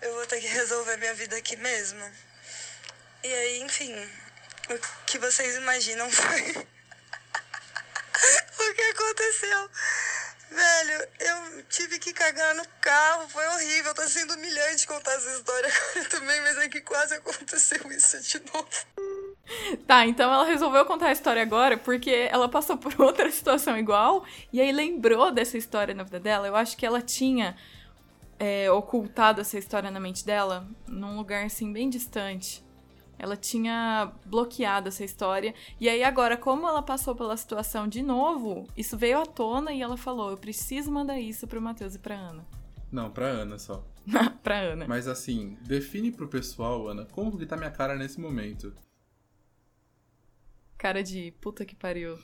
Eu 0.00 0.14
vou 0.14 0.26
ter 0.26 0.40
que 0.40 0.46
resolver 0.46 0.96
minha 0.96 1.14
vida 1.14 1.36
aqui 1.36 1.56
mesmo. 1.56 2.00
E 3.22 3.32
aí, 3.32 3.60
enfim, 3.62 3.94
o 4.70 5.06
que 5.06 5.18
vocês 5.18 5.56
imaginam 5.56 6.08
foi 6.12 6.66
aconteceu. 9.16 9.68
Velho, 10.48 11.08
eu 11.20 11.62
tive 11.64 11.98
que 11.98 12.12
cagar 12.12 12.54
no 12.54 12.64
carro, 12.80 13.28
foi 13.28 13.44
horrível. 13.48 13.94
Tá 13.94 14.06
sendo 14.06 14.34
humilhante 14.34 14.86
contar 14.86 15.12
essa 15.12 15.38
história 15.38 15.68
agora 15.90 16.08
também, 16.08 16.40
mas 16.42 16.58
é 16.58 16.68
que 16.68 16.80
quase 16.82 17.14
aconteceu 17.14 17.90
isso 17.90 18.20
de 18.20 18.40
novo. 18.52 18.68
Tá, 19.86 20.06
então 20.06 20.32
ela 20.32 20.44
resolveu 20.44 20.84
contar 20.84 21.08
a 21.08 21.12
história 21.12 21.42
agora 21.42 21.76
porque 21.76 22.28
ela 22.30 22.48
passou 22.48 22.76
por 22.76 22.94
outra 23.00 23.30
situação 23.30 23.78
igual 23.78 24.24
e 24.52 24.60
aí 24.60 24.72
lembrou 24.72 25.30
dessa 25.30 25.56
história 25.56 25.94
na 25.94 26.04
vida 26.04 26.20
dela. 26.20 26.46
Eu 26.46 26.56
acho 26.56 26.76
que 26.76 26.86
ela 26.86 27.00
tinha 27.00 27.56
é, 28.38 28.70
ocultado 28.70 29.40
essa 29.40 29.58
história 29.58 29.90
na 29.90 30.00
mente 30.00 30.24
dela 30.24 30.68
num 30.86 31.16
lugar 31.16 31.44
assim 31.44 31.72
bem 31.72 31.88
distante. 31.88 32.65
Ela 33.18 33.36
tinha 33.36 34.12
bloqueado 34.24 34.88
essa 34.88 35.04
história. 35.04 35.54
E 35.80 35.88
aí, 35.88 36.02
agora, 36.02 36.36
como 36.36 36.68
ela 36.68 36.82
passou 36.82 37.14
pela 37.14 37.36
situação 37.36 37.88
de 37.88 38.02
novo, 38.02 38.66
isso 38.76 38.96
veio 38.96 39.20
à 39.20 39.26
tona 39.26 39.72
e 39.72 39.80
ela 39.80 39.96
falou: 39.96 40.30
Eu 40.30 40.36
preciso 40.36 40.90
mandar 40.90 41.18
isso 41.18 41.46
pro 41.46 41.60
Matheus 41.60 41.94
e 41.94 41.98
pra 41.98 42.14
Ana. 42.14 42.46
Não, 42.90 43.10
pra 43.10 43.26
Ana 43.26 43.58
só. 43.58 43.84
pra 44.42 44.58
Ana. 44.58 44.86
Mas 44.86 45.08
assim, 45.08 45.56
define 45.62 46.12
pro 46.12 46.28
pessoal, 46.28 46.88
Ana, 46.88 47.04
como 47.06 47.36
que 47.36 47.46
tá 47.46 47.56
minha 47.56 47.70
cara 47.70 47.96
nesse 47.96 48.20
momento. 48.20 48.72
Cara 50.78 51.02
de 51.02 51.32
puta 51.40 51.64
que 51.64 51.74
pariu. 51.74 52.18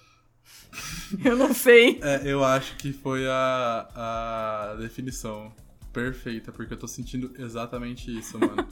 eu 1.24 1.36
não 1.36 1.52
sei. 1.54 2.00
É, 2.02 2.22
eu 2.24 2.44
acho 2.44 2.76
que 2.76 2.92
foi 2.92 3.26
a, 3.28 3.88
a 3.94 4.74
definição 4.76 5.52
perfeita, 5.92 6.52
porque 6.52 6.74
eu 6.74 6.78
tô 6.78 6.88
sentindo 6.88 7.32
exatamente 7.38 8.16
isso, 8.16 8.38
mano. 8.38 8.66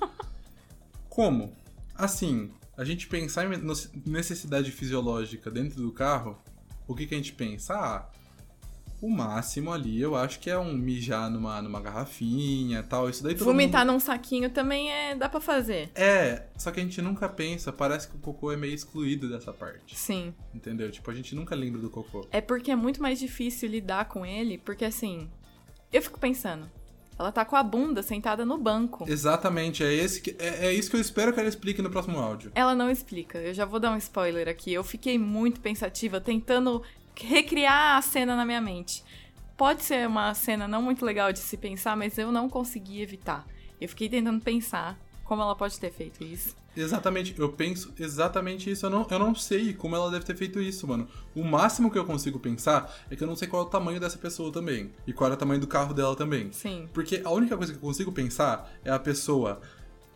Como? 1.08 1.54
Assim, 2.00 2.50
a 2.76 2.85
gente 2.85 3.07
pensar 3.07 3.45
em 3.45 3.61
necessidade 4.07 4.71
fisiológica 4.71 5.50
dentro 5.50 5.83
do 5.83 5.92
carro, 5.92 6.38
o 6.88 6.95
que, 6.95 7.07
que 7.07 7.14
a 7.14 7.16
gente 7.19 7.35
pensa? 7.35 7.75
Ah, 7.75 8.09
o 9.02 9.11
máximo 9.11 9.73
ali 9.73 10.00
eu 10.00 10.14
acho 10.14 10.40
que 10.40 10.50
é 10.50 10.59
um 10.59 10.75
mijar 10.75 11.30
numa, 11.30 11.61
numa 11.62 11.80
garrafinha 11.80 12.83
tal. 12.83 13.09
Isso 13.09 13.23
daí 13.23 13.35
Vomitar 13.35 13.85
mundo... 13.85 13.95
num 13.95 14.00
saquinho 14.00 14.50
também 14.50 14.90
é 14.90 15.14
dá 15.14 15.28
para 15.28 15.40
fazer. 15.40 15.90
É, 15.95 16.47
só 16.57 16.71
que 16.71 16.80
a 16.80 16.83
gente 16.83 17.00
nunca 17.00 17.28
pensa, 17.28 17.73
parece 17.73 18.09
que 18.09 18.16
o 18.16 18.19
cocô 18.19 18.52
é 18.52 18.57
meio 18.57 18.75
excluído 18.75 19.28
dessa 19.28 19.52
parte. 19.52 19.97
Sim. 19.97 20.35
Entendeu? 20.54 20.90
Tipo, 20.90 21.11
a 21.11 21.14
gente 21.14 21.35
nunca 21.35 21.54
lembra 21.54 21.80
do 21.80 21.90
cocô. 21.90 22.26
É 22.30 22.40
porque 22.40 22.71
é 22.71 22.76
muito 22.76 23.02
mais 23.02 23.19
difícil 23.19 23.69
lidar 23.69 24.07
com 24.07 24.25
ele, 24.25 24.59
porque 24.59 24.85
assim, 24.85 25.30
eu 25.92 26.02
fico 26.02 26.19
pensando, 26.19 26.71
ela 27.20 27.30
tá 27.30 27.44
com 27.44 27.54
a 27.54 27.62
bunda 27.62 28.02
sentada 28.02 28.46
no 28.46 28.56
banco. 28.56 29.04
Exatamente, 29.06 29.84
é, 29.84 29.92
esse 29.92 30.22
que, 30.22 30.34
é, 30.38 30.68
é, 30.68 30.72
isso 30.72 30.90
que 30.90 30.96
eu 30.96 31.00
espero 31.00 31.34
que 31.34 31.38
ela 31.38 31.48
explique 31.48 31.82
no 31.82 31.90
próximo 31.90 32.18
áudio. 32.18 32.50
Ela 32.54 32.74
não 32.74 32.90
explica, 32.90 33.36
eu 33.38 33.52
já 33.52 33.66
vou 33.66 33.78
dar 33.78 33.92
um 33.92 33.96
spoiler 33.98 34.48
aqui. 34.48 34.72
Eu 34.72 34.82
fiquei 34.82 35.18
muito 35.18 35.60
pensativa, 35.60 36.18
tentando 36.18 36.82
recriar 37.14 37.98
a 37.98 38.02
cena 38.02 38.34
na 38.34 38.46
minha 38.46 38.60
mente. 38.60 39.04
Pode 39.54 39.82
ser 39.82 40.08
uma 40.08 40.32
cena 40.32 40.66
não 40.66 40.80
muito 40.80 41.04
legal 41.04 41.30
de 41.30 41.40
se 41.40 41.58
pensar, 41.58 41.94
mas 41.94 42.16
eu 42.16 42.32
não 42.32 42.48
consegui 42.48 43.02
evitar. 43.02 43.46
Eu 43.78 43.88
fiquei 43.90 44.09
tentando 44.09 44.40
pensar 44.40 44.98
como 45.22 45.42
ela 45.42 45.54
pode 45.54 45.78
ter 45.78 45.92
feito 45.92 46.24
isso. 46.24 46.56
Exatamente, 46.76 47.35
eu 47.38 47.48
penso 47.50 47.92
exatamente 47.98 48.70
isso. 48.70 48.87
Eu 48.87 48.90
não, 48.90 49.06
eu 49.11 49.18
não 49.18 49.35
sei 49.35 49.72
como 49.72 49.96
ela 49.96 50.11
deve 50.11 50.24
ter 50.24 50.37
feito 50.37 50.61
isso, 50.61 50.87
mano. 50.87 51.09
O 51.35 51.42
máximo 51.42 51.90
que 51.90 51.98
eu 51.98 52.04
consigo 52.04 52.38
pensar 52.38 52.92
é 53.11 53.16
que 53.16 53.22
eu 53.22 53.26
não 53.28 53.37
sei 53.37 53.48
qual 53.48 53.62
é 53.62 53.66
o 53.66 53.68
tamanho 53.68 53.98
dessa 53.98 54.18
pessoa 54.18 54.52
também. 54.52 54.90
E 55.06 55.12
qual 55.12 55.30
é 55.30 55.35
o 55.35 55.37
tamanho 55.37 55.61
do 55.61 55.66
carro 55.66 55.92
dela 55.92 56.14
também. 56.14 56.52
Sim. 56.52 56.88
Porque 56.92 57.20
a 57.24 57.30
única 57.30 57.56
coisa 57.56 57.72
que 57.72 57.78
eu 57.78 57.83
consigo 57.83 58.12
pensar 58.12 58.70
é 58.85 58.90
a 58.90 58.98
pessoa 58.98 59.61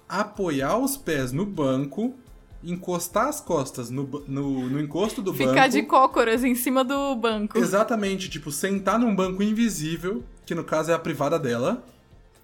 apoiar 0.09 0.77
os 0.79 0.97
pés 0.97 1.33
no 1.33 1.45
banco 1.45 2.15
encostar 2.63 3.29
as 3.29 3.41
costas 3.41 3.91
no, 3.91 4.05
no, 4.27 4.71
no 4.71 4.81
encosto 4.81 5.21
do 5.21 5.33
Ficar 5.33 5.45
banco. 5.45 5.55
Ficar 5.55 5.69
de 5.69 5.83
cócoras 5.83 6.45
em 6.45 6.55
cima 6.55 6.83
do 6.83 7.15
banco. 7.15 7.59
Exatamente, 7.59 8.31
tipo, 8.31 8.51
sentar 8.51 8.99
num 8.99 9.15
banco 9.15 9.43
invisível, 9.43 10.25
que 10.47 10.55
no 10.55 10.65
caso 10.65 10.91
é 10.91 10.95
a 10.95 10.99
privada 10.99 11.39
dela. 11.39 11.85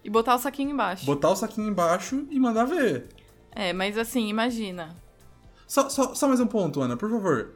E 0.05 0.11
botar 0.11 0.35
o 0.35 0.39
saquinho 0.39 0.71
embaixo. 0.71 1.07
Botar 1.07 1.31
o 1.31 1.37
saquinho 1.37 1.69
embaixo 1.69 2.27
e 2.31 2.39
mandar 2.39 2.65
ver. 2.65 3.07
É, 3.53 3.73
mas 3.73 3.99
assim, 3.99 4.29
imagina. 4.29 4.97
Só, 5.67 5.89
só, 5.89 6.15
só 6.15 6.29
mais 6.29 6.41
um 6.41 6.47
ponto, 6.47 6.81
Ana, 6.81 6.97
por 6.97 7.11
favor. 7.11 7.55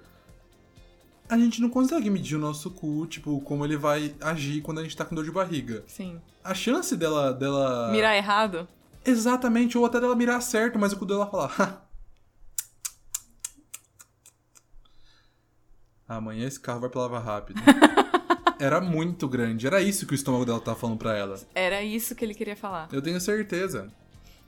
A 1.29 1.39
gente 1.39 1.61
não 1.61 1.71
consegue 1.71 2.11
medir 2.11 2.37
o 2.37 2.39
nosso 2.39 2.71
cu, 2.71 3.07
tipo, 3.07 3.41
como 3.41 3.65
ele 3.65 3.77
vai 3.77 4.15
agir 4.21 4.61
quando 4.61 4.81
a 4.81 4.83
gente 4.83 4.97
tá 4.97 5.05
com 5.05 5.15
dor 5.15 5.25
de 5.25 5.33
barriga. 5.33 5.83
Sim. 5.87 6.21
A 6.43 6.55
chance 6.55 6.97
dela. 6.97 7.33
dela... 7.33 7.91
Mirar 7.91 8.17
errado? 8.17 8.69
Exatamente, 9.05 9.77
ou 9.77 9.85
até 9.85 10.01
dela 10.01 10.15
mirar 10.15 10.41
certo, 10.41 10.79
mas 10.79 10.93
o 10.93 10.99
cu 10.99 11.07
dela 11.07 11.27
falar. 11.27 11.85
amanhã 16.07 16.47
esse 16.47 16.61
carro 16.61 16.81
vai 16.81 16.91
pra 16.91 17.03
lavar 17.03 17.23
rápido. 17.23 17.61
Era 18.61 18.81
muito 18.81 19.29
grande. 19.29 19.67
Era 19.67 19.81
isso 19.83 20.07
que 20.07 20.13
o 20.13 20.15
estômago 20.15 20.45
dela 20.45 20.61
tava 20.61 20.79
falando 20.79 20.99
pra 20.99 21.17
ela. 21.17 21.39
Era 21.55 21.83
isso 21.83 22.15
que 22.15 22.25
ele 22.25 22.35
queria 22.35 22.57
falar. 22.57 22.89
Eu 22.93 23.03
tenho 23.03 23.21
certeza. 23.21 23.93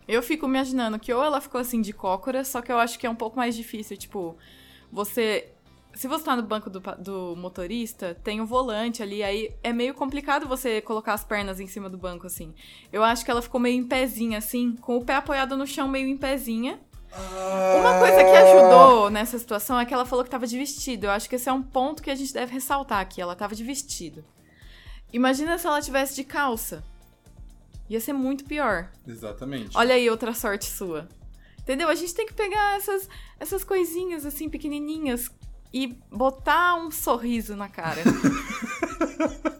Eu 0.08 0.22
fico 0.22 0.46
imaginando 0.46 0.98
que 0.98 1.12
ou 1.12 1.22
ela 1.22 1.40
ficou 1.40 1.60
assim 1.60 1.80
de 1.80 1.92
cócora, 1.92 2.44
só 2.44 2.62
que 2.62 2.70
eu 2.70 2.78
acho 2.78 2.98
que 2.98 3.06
é 3.06 3.10
um 3.10 3.14
pouco 3.14 3.36
mais 3.36 3.56
difícil. 3.56 3.96
Tipo, 3.96 4.36
você. 4.90 5.52
Se 5.94 6.06
você 6.06 6.24
tá 6.24 6.36
no 6.36 6.42
banco 6.42 6.68
do, 6.68 6.78
do 6.98 7.34
motorista, 7.36 8.14
tem 8.22 8.38
o 8.38 8.42
um 8.42 8.46
volante 8.46 9.02
ali, 9.02 9.22
aí 9.22 9.54
é 9.62 9.72
meio 9.72 9.94
complicado 9.94 10.46
você 10.46 10.82
colocar 10.82 11.14
as 11.14 11.24
pernas 11.24 11.58
em 11.58 11.66
cima 11.66 11.88
do 11.88 11.96
banco, 11.96 12.26
assim. 12.26 12.54
Eu 12.92 13.02
acho 13.02 13.24
que 13.24 13.30
ela 13.30 13.40
ficou 13.40 13.58
meio 13.58 13.80
em 13.80 13.84
pezinha, 13.84 14.36
assim, 14.36 14.76
com 14.76 14.98
o 14.98 15.04
pé 15.04 15.14
apoiado 15.14 15.56
no 15.56 15.66
chão, 15.66 15.88
meio 15.88 16.06
em 16.06 16.16
pezinha. 16.16 16.78
Uma 17.78 17.98
coisa 17.98 18.24
que 18.24 18.30
ajudou 18.30 19.08
nessa 19.08 19.38
situação 19.38 19.80
é 19.80 19.86
que 19.86 19.94
ela 19.94 20.04
falou 20.04 20.22
que 20.22 20.30
tava 20.30 20.46
de 20.46 20.58
vestido. 20.58 21.04
Eu 21.04 21.10
acho 21.10 21.28
que 21.30 21.36
esse 21.36 21.48
é 21.48 21.52
um 21.52 21.62
ponto 21.62 22.02
que 22.02 22.10
a 22.10 22.14
gente 22.14 22.32
deve 22.32 22.52
ressaltar 22.52 23.00
aqui. 23.00 23.22
Ela 23.22 23.34
tava 23.34 23.54
de 23.54 23.64
vestido. 23.64 24.22
Imagina 25.12 25.56
se 25.56 25.66
ela 25.66 25.80
tivesse 25.80 26.14
de 26.14 26.24
calça. 26.24 26.84
Ia 27.88 28.00
ser 28.00 28.12
muito 28.12 28.44
pior. 28.44 28.90
Exatamente. 29.06 29.76
Olha 29.76 29.94
aí 29.94 30.10
outra 30.10 30.34
sorte 30.34 30.66
sua. 30.66 31.08
Entendeu? 31.60 31.88
A 31.88 31.94
gente 31.94 32.14
tem 32.14 32.26
que 32.26 32.34
pegar 32.34 32.76
essas, 32.76 33.08
essas 33.40 33.64
coisinhas 33.64 34.24
assim 34.24 34.48
pequenininhas 34.48 35.30
e 35.72 35.98
botar 36.10 36.76
um 36.76 36.90
sorriso 36.90 37.56
na 37.56 37.68
cara. 37.68 38.02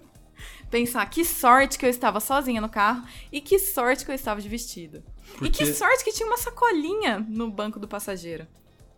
Pensar 0.71 1.07
que 1.07 1.25
sorte 1.25 1.79
que 1.79 1.87
eu 1.87 1.91
estava 1.91 2.21
sozinha 2.21 2.61
no 2.61 2.69
carro 2.69 3.07
e 3.31 3.41
que 3.41 3.59
sorte 3.59 4.05
que 4.05 4.11
eu 4.11 4.15
estava 4.15 4.41
de 4.41 4.49
vestido. 4.49 5.03
Porque... 5.33 5.47
E 5.47 5.51
que 5.51 5.67
sorte 5.67 6.05
que 6.05 6.13
tinha 6.13 6.27
uma 6.27 6.37
sacolinha 6.37 7.21
no 7.21 7.51
banco 7.51 7.79
do 7.79 7.87
passageiro. 7.87 8.47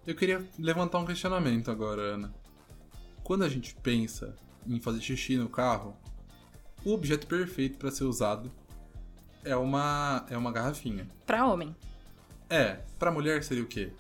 Eu 0.07 0.15
queria 0.15 0.47
levantar 0.59 0.99
um 0.99 1.05
questionamento 1.05 1.71
agora, 1.71 2.01
Ana. 2.01 2.35
Quando 3.23 3.45
a 3.45 3.49
gente 3.49 3.75
pensa 3.75 4.35
em 4.67 4.81
fazer 4.81 5.01
xixi 5.01 5.37
no 5.37 5.49
carro, 5.49 5.97
o 6.85 6.93
objeto 6.93 7.27
perfeito 7.27 7.79
para 7.79 7.91
ser 7.91 8.05
usado 8.05 8.51
é 9.45 9.57
uma 9.57 10.25
é 10.31 10.37
uma 10.37 10.53
garrafinha. 10.53 11.09
Para 11.27 11.47
homem. 11.47 11.75
É, 12.51 12.79
para 12.99 13.11
mulher 13.11 13.43
seria 13.43 13.63
o 13.63 13.67
quê? 13.67 13.91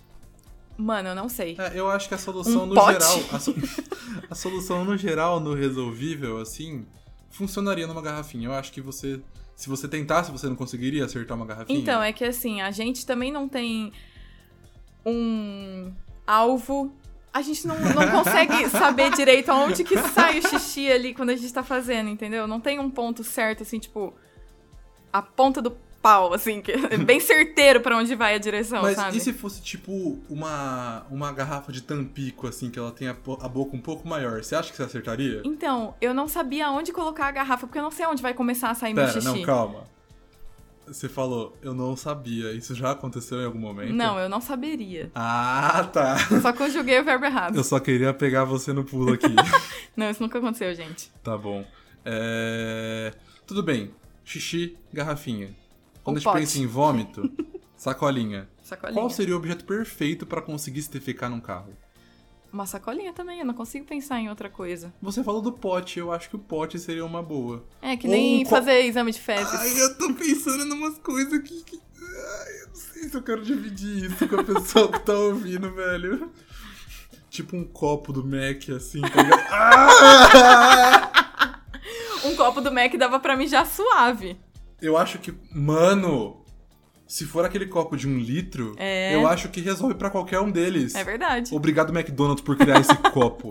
Mano, 0.76 1.08
eu 1.08 1.14
não 1.14 1.28
sei. 1.28 1.56
É, 1.58 1.72
eu 1.78 1.90
acho 1.90 2.08
que 2.08 2.14
a 2.14 2.18
solução 2.18 2.62
um 2.62 2.66
no 2.66 2.74
pote? 2.74 2.92
geral, 2.92 3.20
a, 3.32 3.38
so... 3.40 3.54
a 4.30 4.34
solução 4.34 4.84
no 4.84 4.96
geral, 4.96 5.40
no 5.40 5.54
resolvível 5.54 6.38
assim, 6.40 6.86
funcionaria 7.30 7.86
numa 7.86 8.00
garrafinha. 8.00 8.48
Eu 8.48 8.52
acho 8.52 8.72
que 8.72 8.80
você 8.80 9.20
se 9.58 9.68
você 9.68 9.88
tentasse, 9.88 10.30
você 10.30 10.48
não 10.48 10.54
conseguiria 10.54 11.04
acertar 11.04 11.36
uma 11.36 11.44
garrafinha? 11.44 11.80
Então, 11.80 12.00
é 12.00 12.12
que 12.12 12.24
assim, 12.24 12.60
a 12.60 12.70
gente 12.70 13.04
também 13.04 13.32
não 13.32 13.48
tem 13.48 13.92
um 15.04 15.92
alvo. 16.24 16.94
A 17.34 17.42
gente 17.42 17.66
não, 17.66 17.76
não 17.76 18.08
consegue 18.22 18.68
saber 18.70 19.10
direito 19.10 19.50
aonde 19.50 19.82
que 19.82 19.98
sai 19.98 20.38
o 20.38 20.48
xixi 20.48 20.92
ali 20.92 21.12
quando 21.12 21.30
a 21.30 21.36
gente 21.36 21.52
tá 21.52 21.64
fazendo, 21.64 22.08
entendeu? 22.08 22.46
Não 22.46 22.60
tem 22.60 22.78
um 22.78 22.88
ponto 22.88 23.24
certo, 23.24 23.64
assim, 23.64 23.80
tipo, 23.80 24.14
a 25.12 25.22
ponta 25.22 25.60
do 25.60 25.76
pau, 26.02 26.32
assim, 26.32 26.60
que 26.60 26.72
é 26.72 26.96
bem 26.96 27.20
certeiro 27.20 27.80
para 27.80 27.96
onde 27.96 28.14
vai 28.14 28.34
a 28.34 28.38
direção, 28.38 28.82
Mas 28.82 28.96
sabe? 28.96 29.16
e 29.16 29.20
se 29.20 29.32
fosse, 29.32 29.60
tipo, 29.60 30.18
uma, 30.28 31.04
uma 31.10 31.32
garrafa 31.32 31.72
de 31.72 31.82
tampico, 31.82 32.46
assim, 32.46 32.70
que 32.70 32.78
ela 32.78 32.92
tem 32.92 33.08
a, 33.08 33.16
a, 33.40 33.48
boca 33.48 33.76
um 33.76 33.80
pouco 33.80 34.06
maior? 34.06 34.42
Você 34.42 34.54
acha 34.54 34.70
que 34.70 34.76
você 34.76 34.84
acertaria? 34.84 35.42
Então, 35.44 35.94
eu 36.00 36.14
não 36.14 36.28
sabia 36.28 36.70
onde 36.70 36.92
colocar 36.92 37.26
a 37.26 37.30
garrafa, 37.30 37.66
porque 37.66 37.78
eu 37.78 37.82
não 37.82 37.90
sei 37.90 38.06
onde 38.06 38.22
vai 38.22 38.32
começar 38.32 38.70
a 38.70 38.74
sair 38.74 38.94
Pera, 38.94 39.12
meu 39.12 39.20
xixi. 39.20 39.38
não, 39.38 39.42
calma. 39.42 39.84
Você 40.86 41.06
falou, 41.06 41.54
eu 41.60 41.74
não 41.74 41.94
sabia. 41.94 42.52
Isso 42.52 42.74
já 42.74 42.92
aconteceu 42.92 43.42
em 43.42 43.44
algum 43.44 43.58
momento? 43.58 43.92
Não, 43.92 44.18
eu 44.18 44.28
não 44.28 44.40
saberia. 44.40 45.10
Ah, 45.14 45.86
tá. 45.92 46.16
Só 46.40 46.50
conjuguei 46.52 46.98
o 46.98 47.04
verbo 47.04 47.26
errado. 47.26 47.56
Eu 47.56 47.64
só 47.64 47.78
queria 47.78 48.14
pegar 48.14 48.44
você 48.44 48.72
no 48.72 48.84
pulo 48.84 49.12
aqui. 49.12 49.34
não, 49.94 50.08
isso 50.08 50.22
nunca 50.22 50.38
aconteceu, 50.38 50.74
gente. 50.74 51.10
Tá 51.22 51.36
bom. 51.36 51.62
É... 52.06 53.12
Tudo 53.46 53.62
bem. 53.62 53.90
Xixi, 54.28 54.76
garrafinha. 54.92 55.56
Quando 56.04 56.16
O 56.16 56.18
a 56.18 56.22
gente 56.22 56.32
pensa 56.34 56.58
em 56.58 56.66
vômito, 56.66 57.30
sacolinha. 57.74 58.46
Sacolinha. 58.62 59.00
Qual 59.00 59.08
seria 59.08 59.34
o 59.34 59.38
objeto 59.38 59.64
perfeito 59.64 60.26
pra 60.26 60.42
conseguir 60.42 60.82
se 60.82 60.90
defecar 60.90 61.30
num 61.30 61.40
carro? 61.40 61.72
Uma 62.52 62.66
sacolinha 62.66 63.12
também, 63.14 63.40
eu 63.40 63.46
não 63.46 63.54
consigo 63.54 63.86
pensar 63.86 64.20
em 64.20 64.28
outra 64.28 64.50
coisa. 64.50 64.92
Você 65.00 65.24
falou 65.24 65.40
do 65.40 65.50
pote, 65.52 65.98
eu 65.98 66.12
acho 66.12 66.28
que 66.28 66.36
o 66.36 66.38
pote 66.38 66.78
seria 66.78 67.04
uma 67.06 67.22
boa. 67.22 67.64
É, 67.80 67.96
que 67.96 68.06
Ou 68.06 68.12
nem 68.12 68.44
fazer 68.44 68.82
exame 68.84 69.12
de 69.12 69.20
fezes. 69.20 69.54
Ai, 69.54 69.80
eu 69.80 69.96
tô 69.96 70.12
pensando 70.12 70.62
em 70.62 70.72
umas 70.72 70.98
coisas 70.98 71.40
que. 71.42 71.62
que- 71.64 71.80
Ai, 72.00 72.62
eu 72.62 72.68
não 72.68 72.74
sei 72.74 73.08
se 73.08 73.14
eu 73.16 73.22
quero 73.22 73.42
dividir 73.42 74.10
isso 74.10 74.28
com 74.28 74.36
a 74.40 74.44
pessoa 74.44 74.92
que 74.92 75.00
tá 75.00 75.12
ouvindo, 75.14 75.72
velho. 75.74 76.30
Tipo 77.30 77.56
um 77.56 77.64
copo 77.64 78.12
do 78.12 78.22
Mac, 78.24 78.68
assim, 78.76 79.00
tá 79.00 79.22
ligado? 79.22 79.42
Ah! 79.50 81.12
Copo 82.38 82.60
do 82.60 82.72
Mac 82.72 82.94
dava 82.96 83.18
pra 83.20 83.36
mijar 83.36 83.66
suave. 83.66 84.38
Eu 84.80 84.96
acho 84.96 85.18
que. 85.18 85.34
Mano! 85.52 86.44
Se 87.06 87.24
for 87.24 87.44
aquele 87.44 87.66
copo 87.66 87.96
de 87.96 88.06
um 88.06 88.18
litro, 88.18 88.74
É. 88.78 89.14
eu 89.14 89.26
acho 89.26 89.48
que 89.48 89.60
resolve 89.60 89.94
pra 89.94 90.08
qualquer 90.10 90.40
um 90.40 90.50
deles. 90.50 90.94
É 90.94 91.02
verdade. 91.02 91.54
Obrigado, 91.54 91.90
McDonald's, 91.96 92.44
por 92.44 92.54
criar 92.56 92.80
esse 92.80 92.94
copo. 93.12 93.50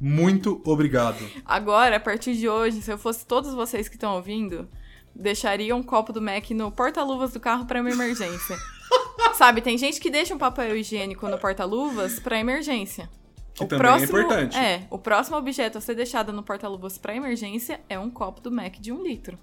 Muito 0.00 0.60
obrigado. 0.64 1.16
Agora, 1.44 1.96
a 1.96 2.00
partir 2.00 2.34
de 2.36 2.48
hoje, 2.48 2.82
se 2.82 2.92
eu 2.92 2.98
fosse 2.98 3.26
todos 3.26 3.54
vocês 3.54 3.88
que 3.88 3.96
estão 3.96 4.14
ouvindo, 4.14 4.68
deixaria 5.14 5.74
um 5.74 5.82
copo 5.82 6.12
do 6.12 6.20
Mac 6.20 6.50
no 6.50 6.70
porta-luvas 6.70 7.32
do 7.32 7.40
carro 7.40 7.64
pra 7.64 7.80
uma 7.80 7.90
emergência. 7.90 8.56
Sabe, 9.34 9.60
tem 9.62 9.76
gente 9.78 9.98
que 10.00 10.10
deixa 10.10 10.34
um 10.34 10.38
papel 10.38 10.76
higiênico 10.76 11.26
no 11.28 11.38
porta-luvas 11.38 12.20
pra 12.20 12.38
emergência. 12.38 13.08
Que 13.54 13.66
também 13.66 13.92
é 13.92 13.98
importante. 13.98 14.56
É, 14.56 14.86
o 14.90 14.98
próximo 14.98 15.36
objeto 15.36 15.78
a 15.78 15.80
ser 15.80 15.94
deixado 15.94 16.32
no 16.32 16.42
porta-luvas 16.42 16.98
pra 16.98 17.14
emergência 17.14 17.80
é 17.88 17.98
um 17.98 18.10
copo 18.10 18.40
do 18.40 18.50
Mac 18.50 18.74
de 18.74 18.90
um 18.90 19.02
litro. 19.02 19.38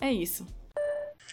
É 0.00 0.10
isso. 0.10 0.46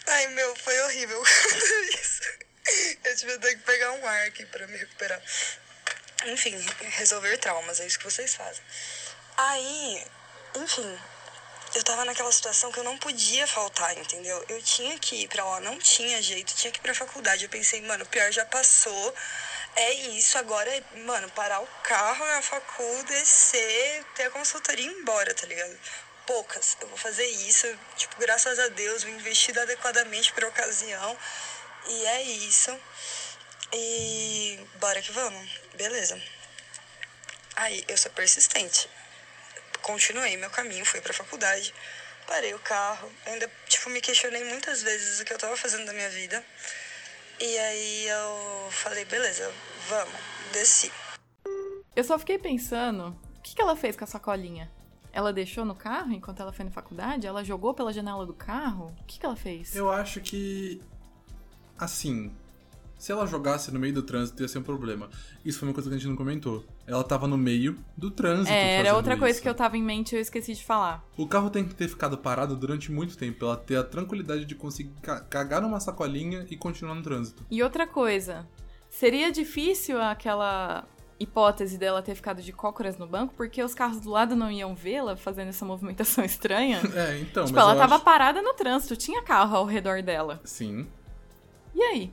Ai, 0.06 0.26
meu, 0.28 0.54
foi 0.56 0.78
horrível 0.82 1.22
isso. 1.22 2.22
Eu 3.04 3.16
tive 3.16 3.32
até 3.32 3.54
que 3.54 3.62
pegar 3.62 3.92
um 3.92 4.06
ar 4.06 4.26
aqui 4.26 4.44
pra 4.46 4.66
me 4.66 4.76
recuperar. 4.76 5.20
Enfim, 6.26 6.56
resolver 6.96 7.36
traumas, 7.38 7.80
é 7.80 7.86
isso 7.86 7.98
que 7.98 8.04
vocês 8.04 8.34
fazem. 8.34 8.62
Aí, 9.36 10.02
enfim, 10.56 10.98
eu 11.74 11.82
tava 11.82 12.04
naquela 12.04 12.30
situação 12.32 12.70
que 12.72 12.78
eu 12.78 12.84
não 12.84 12.96
podia 12.96 13.46
faltar, 13.46 13.96
entendeu? 13.98 14.44
Eu 14.48 14.62
tinha 14.62 14.98
que 14.98 15.24
ir 15.24 15.28
pra 15.28 15.44
lá, 15.44 15.60
não 15.60 15.78
tinha 15.78 16.22
jeito, 16.22 16.54
tinha 16.54 16.70
que 16.70 16.78
ir 16.78 16.82
pra 16.82 16.94
faculdade. 16.94 17.44
Eu 17.44 17.50
pensei, 17.50 17.82
mano, 17.82 18.04
o 18.04 18.08
pior 18.08 18.30
já 18.32 18.44
passou. 18.46 19.14
É 19.76 19.92
isso, 19.92 20.38
agora 20.38 20.70
mano, 21.04 21.28
parar 21.30 21.60
o 21.60 21.66
carro 21.82 22.24
na 22.26 22.40
facu, 22.42 23.04
descer, 23.08 24.04
ter 24.14 24.24
a 24.24 24.30
consultoria 24.30 24.86
e 24.86 24.88
ir 24.88 25.00
embora, 25.00 25.34
tá 25.34 25.46
ligado? 25.46 25.76
Poucas. 26.26 26.76
Eu 26.80 26.88
vou 26.88 26.96
fazer 26.96 27.26
isso, 27.26 27.66
tipo, 27.96 28.16
graças 28.20 28.58
a 28.58 28.68
Deus, 28.68 29.02
vou 29.02 29.12
investir 29.12 29.58
adequadamente 29.58 30.32
pra 30.32 30.46
ocasião. 30.46 31.18
E 31.88 32.06
é 32.06 32.22
isso. 32.22 32.80
E 33.72 34.66
bora 34.76 35.02
que 35.02 35.10
vamos. 35.12 35.60
Beleza. 35.74 36.20
Aí, 37.56 37.84
eu 37.88 37.96
sou 37.96 38.10
persistente. 38.12 38.88
Continuei 39.82 40.36
meu 40.36 40.50
caminho, 40.50 40.84
fui 40.84 41.00
pra 41.00 41.12
faculdade. 41.12 41.74
Parei 42.26 42.54
o 42.54 42.58
carro. 42.60 43.12
Ainda, 43.26 43.50
tipo, 43.68 43.90
me 43.90 44.00
questionei 44.00 44.44
muitas 44.44 44.82
vezes 44.82 45.20
o 45.20 45.24
que 45.24 45.32
eu 45.32 45.38
tava 45.38 45.56
fazendo 45.56 45.84
da 45.84 45.92
minha 45.92 46.08
vida. 46.10 46.44
E 47.40 47.58
aí 47.58 48.06
eu 48.06 48.70
falei, 48.70 49.04
beleza, 49.04 49.50
vamos, 49.88 50.14
desci. 50.52 50.90
Eu 51.94 52.04
só 52.04 52.18
fiquei 52.18 52.38
pensando, 52.38 53.08
o 53.38 53.42
que, 53.42 53.54
que 53.54 53.62
ela 53.62 53.76
fez 53.76 53.96
com 53.96 54.04
a 54.04 54.06
sacolinha? 54.06 54.70
Ela 55.12 55.32
deixou 55.32 55.64
no 55.64 55.74
carro 55.74 56.12
enquanto 56.12 56.40
ela 56.40 56.52
foi 56.52 56.64
na 56.64 56.70
faculdade? 56.70 57.26
Ela 57.26 57.44
jogou 57.44 57.72
pela 57.72 57.92
janela 57.92 58.26
do 58.26 58.34
carro? 58.34 58.94
O 59.00 59.04
que, 59.04 59.18
que 59.18 59.26
ela 59.26 59.36
fez? 59.36 59.74
Eu 59.74 59.90
acho 59.90 60.20
que. 60.20 60.80
Assim. 61.78 62.32
Se 62.98 63.12
ela 63.12 63.26
jogasse 63.26 63.70
no 63.70 63.78
meio 63.78 63.92
do 63.92 64.02
trânsito, 64.02 64.42
ia 64.42 64.48
ser 64.48 64.58
um 64.58 64.62
problema. 64.62 65.10
Isso 65.44 65.58
foi 65.58 65.68
uma 65.68 65.74
coisa 65.74 65.88
que 65.88 65.94
a 65.94 65.98
gente 65.98 66.08
não 66.08 66.16
comentou. 66.16 66.64
Ela 66.86 67.02
tava 67.02 67.26
no 67.26 67.38
meio 67.38 67.78
do 67.96 68.10
trânsito. 68.10 68.52
É, 68.52 68.76
era 68.76 68.94
outra 68.94 69.16
coisa 69.16 69.32
isso. 69.36 69.42
que 69.42 69.48
eu 69.48 69.54
tava 69.54 69.76
em 69.78 69.82
mente 69.82 70.12
e 70.12 70.16
eu 70.16 70.20
esqueci 70.20 70.52
de 70.54 70.62
falar. 70.64 71.02
O 71.16 71.26
carro 71.26 71.48
tem 71.48 71.64
que 71.66 71.74
ter 71.74 71.88
ficado 71.88 72.18
parado 72.18 72.54
durante 72.54 72.92
muito 72.92 73.16
tempo, 73.16 73.44
ela 73.46 73.56
ter 73.56 73.76
a 73.76 73.82
tranquilidade 73.84 74.44
de 74.44 74.54
conseguir 74.54 74.92
ca- 75.00 75.20
cagar 75.20 75.62
numa 75.62 75.80
sacolinha 75.80 76.46
e 76.50 76.56
continuar 76.56 76.94
no 76.94 77.02
trânsito. 77.02 77.42
E 77.50 77.62
outra 77.62 77.86
coisa, 77.86 78.46
seria 78.90 79.32
difícil 79.32 79.98
aquela 80.00 80.84
hipótese 81.18 81.78
dela 81.78 82.02
ter 82.02 82.14
ficado 82.16 82.42
de 82.42 82.52
cócoras 82.52 82.98
no 82.98 83.06
banco, 83.06 83.32
porque 83.34 83.62
os 83.62 83.72
carros 83.72 84.00
do 84.00 84.10
lado 84.10 84.36
não 84.36 84.50
iam 84.50 84.74
vê-la 84.74 85.16
fazendo 85.16 85.48
essa 85.48 85.64
movimentação 85.64 86.22
estranha. 86.26 86.82
É, 86.94 87.18
então, 87.18 87.46
tipo, 87.46 87.56
mas 87.56 87.64
ela 87.66 87.76
tava 87.76 87.94
acho- 87.94 88.04
parada 88.04 88.42
no 88.42 88.52
trânsito, 88.52 88.94
tinha 88.94 89.22
carro 89.22 89.56
ao 89.56 89.64
redor 89.64 90.02
dela. 90.02 90.38
Sim. 90.44 90.86
E 91.74 91.82
aí? 91.82 92.12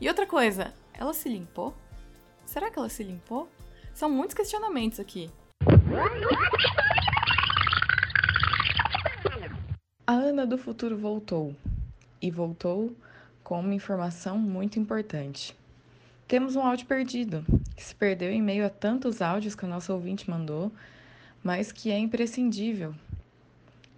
E 0.00 0.08
outra 0.08 0.26
coisa, 0.26 0.72
ela 0.94 1.12
se 1.12 1.28
limpou? 1.28 1.74
Será 2.46 2.70
que 2.70 2.78
ela 2.78 2.88
se 2.88 3.02
limpou? 3.02 3.46
São 3.94 4.10
muitos 4.10 4.34
questionamentos 4.34 4.98
aqui. 4.98 5.30
A 10.04 10.12
Ana 10.12 10.44
do 10.44 10.58
futuro 10.58 10.98
voltou. 10.98 11.54
E 12.20 12.28
voltou 12.28 12.92
com 13.44 13.60
uma 13.60 13.72
informação 13.72 14.36
muito 14.36 14.80
importante. 14.80 15.56
Temos 16.26 16.56
um 16.56 16.62
áudio 16.62 16.86
perdido, 16.86 17.44
que 17.76 17.84
se 17.84 17.94
perdeu 17.94 18.32
em 18.32 18.42
meio 18.42 18.66
a 18.66 18.70
tantos 18.70 19.22
áudios 19.22 19.54
que 19.54 19.64
o 19.64 19.68
nosso 19.68 19.92
ouvinte 19.92 20.28
mandou, 20.28 20.72
mas 21.42 21.70
que 21.70 21.92
é 21.92 21.98
imprescindível. 21.98 22.94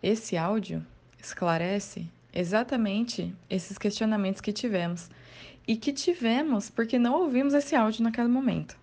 Esse 0.03 0.37
áudio 0.37 0.85
esclarece 1.19 2.07
exatamente 2.35 3.35
esses 3.49 3.79
questionamentos 3.79 4.43
que 4.43 4.53
tivemos. 4.53 5.09
E 5.67 5.75
que 5.75 5.93
tivemos 5.93 6.69
porque 6.69 6.99
não 6.99 7.15
ouvimos 7.15 7.55
esse 7.55 7.75
áudio 7.75 8.03
naquele 8.03 8.29
momento. 8.29 8.77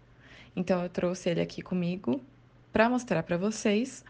Então 0.55 0.83
eu 0.83 0.89
trouxe 0.89 1.29
ele 1.29 1.41
aqui 1.41 1.61
comigo 1.61 2.21
para 2.71 2.89
mostrar 2.89 3.23
para 3.23 3.37
vocês. 3.37 4.03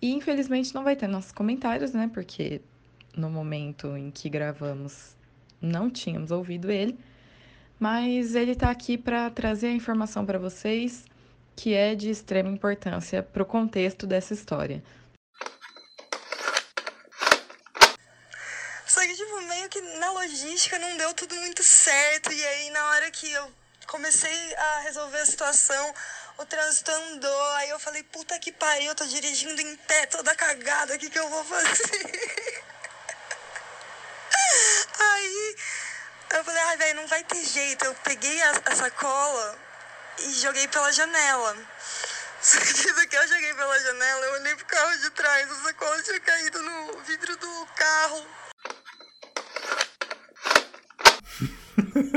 E 0.00 0.12
infelizmente 0.12 0.74
não 0.74 0.84
vai 0.84 0.96
ter 0.96 1.06
nossos 1.06 1.32
comentários, 1.32 1.92
né? 1.92 2.10
Porque 2.12 2.60
no 3.16 3.30
momento 3.30 3.96
em 3.96 4.10
que 4.10 4.28
gravamos 4.28 5.16
não 5.60 5.90
tínhamos 5.90 6.30
ouvido 6.30 6.70
ele. 6.70 6.98
Mas 7.78 8.34
ele 8.34 8.52
está 8.52 8.70
aqui 8.70 8.96
para 8.96 9.30
trazer 9.30 9.68
a 9.68 9.72
informação 9.72 10.24
para 10.24 10.38
vocês 10.38 11.04
que 11.56 11.72
é 11.72 11.94
de 11.94 12.10
extrema 12.10 12.50
importância 12.50 13.22
para 13.22 13.42
o 13.42 13.46
contexto 13.46 14.06
dessa 14.06 14.34
história. 14.34 14.84
Só 18.86 19.00
que, 19.00 19.14
tipo, 19.14 19.40
meio 19.48 19.68
que 19.70 19.80
na 19.98 20.12
logística 20.12 20.78
não 20.78 20.96
deu 20.98 21.14
tudo 21.14 21.34
muito 21.36 21.64
certo. 21.64 22.30
E 22.30 22.44
aí, 22.46 22.70
na 22.70 22.90
hora 22.90 23.10
que 23.10 23.32
eu 23.32 23.50
comecei 23.86 24.54
a 24.56 24.80
resolver 24.80 25.18
a 25.18 25.26
situação, 25.26 25.94
o 26.38 26.46
trânsito 26.46 26.90
andou. 26.90 27.52
Aí 27.54 27.70
eu 27.70 27.78
falei, 27.78 28.02
puta 28.04 28.38
que 28.38 28.52
pariu, 28.52 28.88
eu 28.88 28.94
tô 28.94 29.04
dirigindo 29.06 29.60
em 29.60 29.76
pé, 29.76 30.06
toda 30.06 30.34
cagada, 30.34 30.94
o 30.94 30.98
que, 30.98 31.10
que 31.10 31.18
eu 31.18 31.28
vou 31.28 31.44
fazer? 31.44 32.22
aí 34.98 35.56
eu 36.30 36.44
falei, 36.44 36.62
ai, 36.62 36.76
velho, 36.76 37.00
não 37.00 37.06
vai 37.06 37.24
ter 37.24 37.44
jeito. 37.44 37.84
Eu 37.84 37.94
peguei 37.96 38.42
a, 38.42 38.62
a 38.66 38.76
sacola 38.76 39.58
e 40.18 40.32
joguei 40.34 40.68
pela 40.68 40.92
janela. 40.92 41.56
Só 42.42 42.58
que 42.60 43.06
que 43.06 43.16
eu 43.16 43.28
joguei 43.28 43.54
pela 43.54 43.80
janela, 43.80 44.26
eu 44.26 44.32
olhei 44.34 44.54
pro 44.54 44.66
carro 44.66 44.98
de 44.98 45.10
trás, 45.10 45.50
a 45.50 45.62
sacola 45.62 46.02
tinha 46.02 46.20
caído 46.20 46.62
no 46.62 46.98
vidro 47.00 47.36
do 47.36 47.66
carro. 47.74 48.45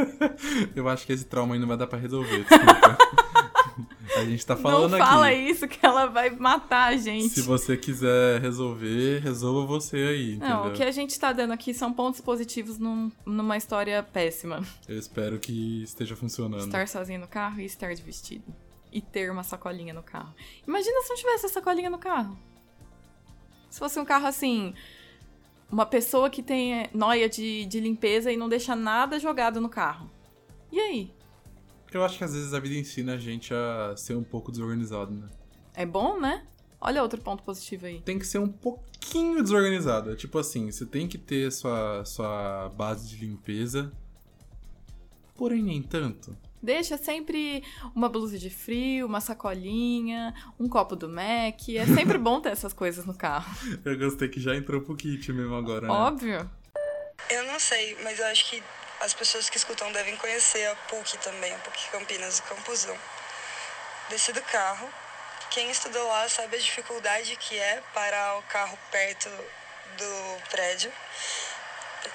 Eu 0.76 0.88
acho 0.90 1.06
que 1.06 1.14
esse 1.14 1.26
trauma 1.26 1.56
aí 1.56 1.60
não 1.60 1.68
vai 1.68 1.78
dar 1.78 1.88
pra 1.88 1.98
resolver, 2.00 2.44
desculpa. 2.44 2.98
a 4.18 4.26
gente 4.26 4.46
tá 4.46 4.56
falando 4.56 4.92
não 4.92 4.98
fala 4.98 5.28
aqui. 5.30 5.38
isso 5.38 5.68
que 5.68 5.86
ela 5.86 6.08
vai 6.08 6.30
matar 6.32 6.92
a 6.94 6.98
gente. 6.98 7.30
Se 7.30 7.42
você 7.42 7.78
quiser 7.78 8.42
resolver, 8.42 9.20
resolva 9.22 9.66
você 9.66 9.98
aí, 9.98 10.34
entendeu? 10.36 10.50
Não, 10.50 10.68
o 10.70 10.74
que 10.74 10.84
a 10.84 10.92
gente 10.92 11.18
tá 11.20 11.32
dando 11.32 11.52
aqui 11.54 11.74
são 11.74 11.94
pontos 11.94 12.20
positivos 12.22 12.78
num- 12.78 13.12
numa 13.26 13.56
história 13.58 14.02
péssima. 14.04 14.62
Eu 14.88 14.98
espero 14.98 15.40
que 15.40 15.84
esteja 15.84 16.16
funcionando. 16.16 16.62
Estar 16.66 16.88
sozinho 16.88 17.20
no 17.22 17.28
carro 17.28 17.62
e 17.62 17.66
estar 17.66 17.94
de 17.94 18.02
vestido. 18.02 18.44
E 18.92 19.02
ter 19.02 19.32
uma 19.32 19.44
sacolinha 19.44 19.94
no 19.94 20.02
carro. 20.04 20.34
Imagina 20.68 21.02
se 21.04 21.10
não 21.10 21.16
tivesse 21.16 21.46
a 21.46 21.50
sacolinha 21.50 21.90
no 21.90 22.00
carro. 22.00 22.38
Se 23.70 23.78
fosse 23.80 24.00
um 24.00 24.06
carro 24.06 24.26
assim. 24.26 24.74
Uma 25.72 25.86
pessoa 25.86 26.30
que 26.30 26.42
tem 26.42 26.74
é, 26.74 26.90
noia 26.94 27.30
de, 27.30 27.66
de 27.66 27.80
limpeza 27.80 28.32
e 28.32 28.38
não 28.38 28.50
deixa 28.50 28.76
nada 28.76 29.20
jogado 29.20 29.62
no 29.62 29.70
carro. 29.70 30.10
E 30.72 30.80
aí? 30.80 31.14
Eu 31.92 32.04
acho 32.04 32.18
que 32.18 32.24
às 32.24 32.34
vezes 32.34 32.54
a 32.54 32.60
vida 32.60 32.76
ensina 32.76 33.14
a 33.14 33.18
gente 33.18 33.54
a 33.54 33.96
ser 33.96 34.16
um 34.16 34.24
pouco 34.24 34.52
desorganizado, 34.52 35.12
né? 35.12 35.30
É 35.74 35.86
bom, 35.86 36.20
né? 36.20 36.46
Olha 36.82 37.02
outro 37.04 37.22
ponto 37.22 37.44
positivo 37.44 37.86
aí. 37.86 38.00
Tem 38.02 38.18
que 38.18 38.26
ser 38.26 38.40
um 38.40 38.48
pouquinho 38.48 39.42
desorganizado. 39.42 40.16
Tipo 40.16 40.40
assim, 40.40 40.72
você 40.72 40.86
tem 40.86 41.08
que 41.08 41.18
ter 41.18 41.52
sua, 41.52 42.06
sua 42.06 42.70
base 42.70 43.08
de 43.08 43.26
limpeza. 43.26 43.92
Porém, 45.36 45.64
nem 45.64 45.82
tanto. 45.82 46.38
Deixa 46.62 46.98
sempre 46.98 47.64
uma 47.96 48.10
blusa 48.10 48.38
de 48.38 48.50
frio, 48.50 49.06
uma 49.06 49.22
sacolinha, 49.22 50.34
um 50.60 50.68
copo 50.68 50.96
do 50.96 51.08
Mac. 51.08 51.70
É 51.70 51.86
sempre 51.86 52.18
bom 52.20 52.42
ter 52.42 52.50
essas 52.50 52.74
coisas 52.74 53.06
no 53.06 53.14
carro. 53.14 53.50
Eu 53.86 53.98
gostei 53.98 54.28
que 54.28 54.40
já 54.40 54.56
entrou 54.56 54.82
pro 54.82 54.96
kit 54.96 55.32
mesmo 55.32 55.56
agora, 55.56 55.88
né? 55.88 55.94
Óbvio. 55.94 56.50
Eu 57.30 57.46
não 57.46 57.60
sei, 57.60 57.98
mas 58.04 58.20
eu 58.20 58.26
acho 58.28 58.50
que 58.50 58.64
as 59.02 59.14
pessoas 59.14 59.50
que 59.50 59.58
escutam 59.58 59.92
devem 59.92 60.16
conhecer 60.18 60.66
a 60.68 60.76
PUC 60.76 61.18
também, 61.20 61.54
a 61.54 61.58
PUC 61.60 61.90
Campinas, 61.92 62.40
o 62.40 62.44
Campusão. 62.44 62.98
Desci 64.10 64.34
do 64.34 64.42
carro. 64.42 64.88
Quem 65.52 65.72
estudou 65.72 66.06
lá 66.08 66.28
sabe 66.28 66.58
a 66.58 66.60
dificuldade 66.60 67.36
que 67.38 67.56
é 67.56 67.82
parar 67.94 68.38
o 68.38 68.44
carro 68.44 68.78
perto 68.92 69.30
do 69.98 70.50
prédio. 70.50 70.92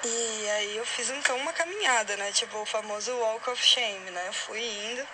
E 0.03 0.49
aí 0.49 0.77
eu 0.77 0.85
fiz 0.85 1.09
então 1.09 1.37
uma 1.37 1.53
caminhada, 1.53 2.17
né? 2.17 2.31
Tipo 2.31 2.57
o 2.59 2.65
famoso 2.65 3.11
walk 3.17 3.49
of 3.49 3.63
shame, 3.63 4.11
né? 4.11 4.27
Eu 4.27 4.33
fui 4.33 4.61
indo. 4.61 5.07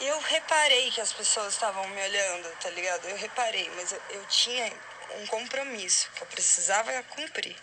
E 0.00 0.06
eu 0.06 0.20
reparei 0.20 0.90
que 0.90 1.00
as 1.00 1.12
pessoas 1.12 1.54
estavam 1.54 1.86
me 1.88 2.00
olhando, 2.00 2.48
tá 2.60 2.70
ligado? 2.70 3.06
Eu 3.06 3.16
reparei, 3.16 3.68
mas 3.74 3.92
eu, 3.92 4.00
eu 4.10 4.24
tinha 4.26 4.72
um 5.20 5.26
compromisso 5.26 6.08
que 6.14 6.22
eu 6.22 6.26
precisava 6.28 7.02
cumprir. 7.04 7.56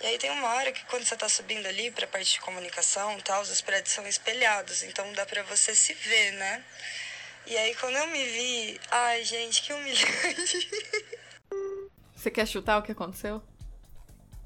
E 0.00 0.06
aí 0.06 0.18
tem 0.18 0.30
uma 0.30 0.54
hora 0.54 0.72
que 0.72 0.84
quando 0.86 1.04
você 1.04 1.16
tá 1.16 1.28
subindo 1.28 1.66
ali 1.66 1.90
pra 1.90 2.06
parte 2.06 2.32
de 2.32 2.40
comunicação 2.40 3.16
e 3.16 3.22
tal, 3.22 3.40
os 3.42 3.60
prédios 3.60 3.94
são 3.94 4.06
espelhados, 4.06 4.82
então 4.82 5.10
dá 5.12 5.24
pra 5.24 5.42
você 5.44 5.74
se 5.74 5.94
ver, 5.94 6.32
né? 6.32 6.64
E 7.46 7.56
aí 7.56 7.74
quando 7.76 7.96
eu 7.96 8.06
me 8.08 8.24
vi, 8.24 8.80
ai 8.90 9.24
gente, 9.24 9.62
que 9.62 9.72
humilhante. 9.72 10.70
Você 12.16 12.30
quer 12.30 12.48
chutar 12.48 12.78
o 12.78 12.82
que 12.82 12.92
aconteceu? 12.92 13.42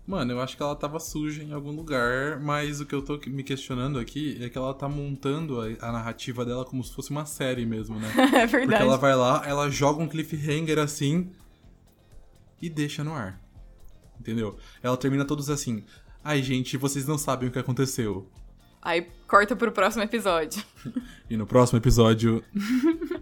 Mano, 0.08 0.32
eu 0.32 0.40
acho 0.40 0.56
que 0.56 0.62
ela 0.62 0.74
tava 0.74 0.98
suja 0.98 1.42
em 1.42 1.52
algum 1.52 1.70
lugar, 1.70 2.40
mas 2.40 2.80
o 2.80 2.86
que 2.86 2.94
eu 2.94 3.02
tô 3.02 3.20
me 3.26 3.42
questionando 3.42 3.98
aqui 3.98 4.38
é 4.42 4.48
que 4.48 4.56
ela 4.56 4.72
tá 4.72 4.88
montando 4.88 5.60
a, 5.60 5.66
a 5.86 5.92
narrativa 5.92 6.46
dela 6.46 6.64
como 6.64 6.82
se 6.82 6.94
fosse 6.94 7.10
uma 7.10 7.26
série 7.26 7.66
mesmo, 7.66 8.00
né? 8.00 8.10
é 8.16 8.46
verdade. 8.46 8.68
Porque 8.68 8.74
ela 8.82 8.96
vai 8.96 9.14
lá, 9.14 9.42
ela 9.44 9.70
joga 9.70 10.02
um 10.02 10.08
cliffhanger 10.08 10.78
assim 10.78 11.30
e 12.62 12.70
deixa 12.70 13.04
no 13.04 13.12
ar. 13.12 13.38
Entendeu? 14.18 14.56
Ela 14.82 14.96
termina 14.96 15.26
todos 15.26 15.50
assim. 15.50 15.84
Ai, 16.24 16.42
gente, 16.42 16.78
vocês 16.78 17.06
não 17.06 17.18
sabem 17.18 17.50
o 17.50 17.52
que 17.52 17.58
aconteceu. 17.58 18.26
Aí 18.80 19.08
corta 19.26 19.54
pro 19.54 19.70
próximo 19.70 20.04
episódio. 20.04 20.64
E 21.28 21.36
no 21.36 21.46
próximo 21.46 21.78
episódio. 21.78 22.42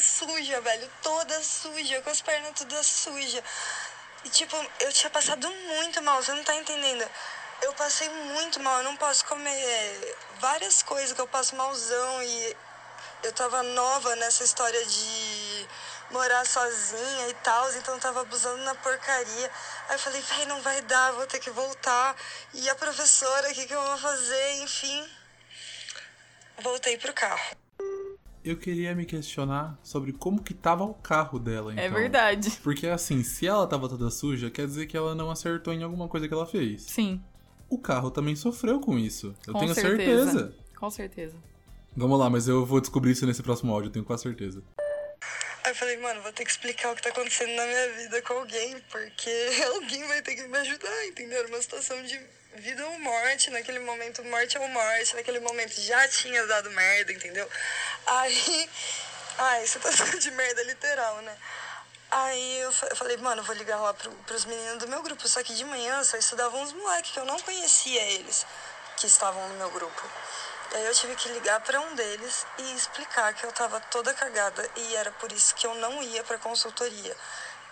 suja, 0.00 0.60
velho. 0.60 0.90
Toda 1.02 1.42
suja, 1.42 2.02
com 2.02 2.10
as 2.10 2.20
pernas 2.20 2.52
todas 2.56 2.86
sujas. 2.86 3.42
E 4.24 4.28
tipo, 4.28 4.56
eu 4.80 4.92
tinha 4.92 5.10
passado 5.10 5.48
muito 5.50 6.02
mal, 6.02 6.22
você 6.22 6.32
não 6.32 6.44
tá 6.44 6.54
entendendo. 6.54 7.08
Eu 7.62 7.72
passei 7.74 8.08
muito 8.08 8.60
mal, 8.60 8.78
eu 8.78 8.84
não 8.84 8.96
posso 8.96 9.24
comer 9.26 10.16
várias 10.38 10.82
coisas 10.82 11.12
que 11.12 11.20
eu 11.20 11.28
passo 11.28 11.54
malzão 11.56 12.22
e 12.22 12.56
eu 13.22 13.32
tava 13.32 13.62
nova 13.62 14.16
nessa 14.16 14.44
história 14.44 14.84
de 14.84 15.68
morar 16.10 16.44
sozinha 16.46 17.28
e 17.28 17.34
tal, 17.34 17.70
então 17.74 17.94
eu 17.94 18.00
tava 18.00 18.22
abusando 18.22 18.62
na 18.64 18.74
porcaria. 18.76 19.50
Aí 19.88 19.94
eu 19.94 19.98
falei, 19.98 20.20
véi, 20.20 20.46
não 20.46 20.60
vai 20.62 20.80
dar, 20.82 21.12
vou 21.12 21.26
ter 21.26 21.38
que 21.38 21.50
voltar. 21.50 22.16
E 22.54 22.68
a 22.68 22.74
professora, 22.74 23.50
o 23.50 23.54
que, 23.54 23.66
que 23.66 23.74
eu 23.74 23.82
vou 23.82 23.98
fazer? 23.98 24.52
Enfim, 24.62 25.10
voltei 26.58 26.98
pro 26.98 27.12
carro. 27.12 27.56
Eu 28.42 28.56
queria 28.56 28.94
me 28.94 29.04
questionar 29.04 29.78
sobre 29.82 30.12
como 30.12 30.42
que 30.42 30.54
tava 30.54 30.82
o 30.84 30.94
carro 30.94 31.38
dela, 31.38 31.72
então. 31.72 31.84
É 31.84 31.90
verdade. 31.90 32.50
Porque 32.62 32.86
assim, 32.86 33.22
se 33.22 33.46
ela 33.46 33.66
tava 33.66 33.88
toda 33.88 34.10
suja, 34.10 34.50
quer 34.50 34.66
dizer 34.66 34.86
que 34.86 34.96
ela 34.96 35.14
não 35.14 35.30
acertou 35.30 35.74
em 35.74 35.82
alguma 35.82 36.08
coisa 36.08 36.26
que 36.26 36.32
ela 36.32 36.46
fez. 36.46 36.82
Sim. 36.82 37.22
O 37.68 37.78
carro 37.78 38.10
também 38.10 38.34
sofreu 38.34 38.80
com 38.80 38.98
isso. 38.98 39.34
Eu 39.46 39.52
Com 39.52 39.60
tenho 39.60 39.74
certeza. 39.74 40.30
certeza. 40.30 40.56
Com 40.78 40.90
certeza. 40.90 41.36
Vamos 41.94 42.18
lá, 42.18 42.30
mas 42.30 42.48
eu 42.48 42.64
vou 42.64 42.80
descobrir 42.80 43.10
isso 43.12 43.26
nesse 43.26 43.42
próximo 43.42 43.72
áudio, 43.72 43.88
eu 43.88 43.92
tenho 43.92 44.04
quase 44.04 44.22
certeza. 44.22 44.62
Aí 45.64 45.72
eu 45.72 45.74
falei, 45.74 45.98
mano, 45.98 46.22
vou 46.22 46.32
ter 46.32 46.44
que 46.44 46.50
explicar 46.50 46.92
o 46.92 46.96
que 46.96 47.02
tá 47.02 47.10
acontecendo 47.10 47.54
na 47.54 47.66
minha 47.66 47.92
vida 47.92 48.22
com 48.22 48.32
alguém, 48.32 48.76
porque 48.90 49.30
alguém 49.74 50.06
vai 50.08 50.22
ter 50.22 50.34
que 50.34 50.48
me 50.48 50.56
ajudar, 50.56 51.06
entendeu? 51.06 51.46
Uma 51.48 51.60
situação 51.60 52.02
de 52.02 52.18
vida 52.60 52.86
ou 52.86 52.98
morte, 52.98 53.50
naquele 53.50 53.80
momento, 53.80 54.22
morte 54.24 54.58
ou 54.58 54.68
morte, 54.68 55.16
naquele 55.16 55.40
momento 55.40 55.80
já 55.80 56.06
tinha 56.08 56.46
dado 56.46 56.70
merda, 56.70 57.12
entendeu? 57.12 57.48
Aí. 58.06 58.70
Ai, 59.38 59.66
você 59.66 59.78
tá 59.78 59.88
de 60.18 60.30
merda 60.32 60.62
literal, 60.64 61.16
né? 61.22 61.34
Aí 62.10 62.60
eu 62.60 62.70
fa- 62.72 62.88
eu 62.90 62.96
falei, 62.96 63.16
mano, 63.16 63.40
eu 63.40 63.44
vou 63.44 63.54
ligar 63.54 63.80
lá 63.80 63.94
pro, 63.94 64.10
pros 64.26 64.44
meninos 64.44 64.78
do 64.78 64.88
meu 64.88 65.02
grupo. 65.02 65.26
Só 65.26 65.42
que 65.42 65.54
de 65.54 65.64
manhã 65.64 66.02
só 66.04 66.18
estudavam 66.18 66.60
uns 66.60 66.72
moleques 66.74 67.12
que 67.12 67.18
eu 67.18 67.24
não 67.24 67.38
conhecia 67.40 68.02
eles, 68.02 68.44
que 68.98 69.06
estavam 69.06 69.48
no 69.48 69.54
meu 69.54 69.70
grupo. 69.70 70.02
Aí 70.74 70.84
eu 70.84 70.94
tive 70.94 71.14
que 71.16 71.28
ligar 71.30 71.58
pra 71.60 71.80
um 71.80 71.94
deles 71.94 72.44
e 72.58 72.74
explicar 72.76 73.32
que 73.32 73.44
eu 73.46 73.52
tava 73.52 73.80
toda 73.80 74.12
cagada 74.12 74.68
e 74.76 74.96
era 74.96 75.10
por 75.12 75.32
isso 75.32 75.54
que 75.54 75.66
eu 75.66 75.74
não 75.76 76.02
ia 76.02 76.22
pra 76.24 76.36
consultoria. 76.38 77.16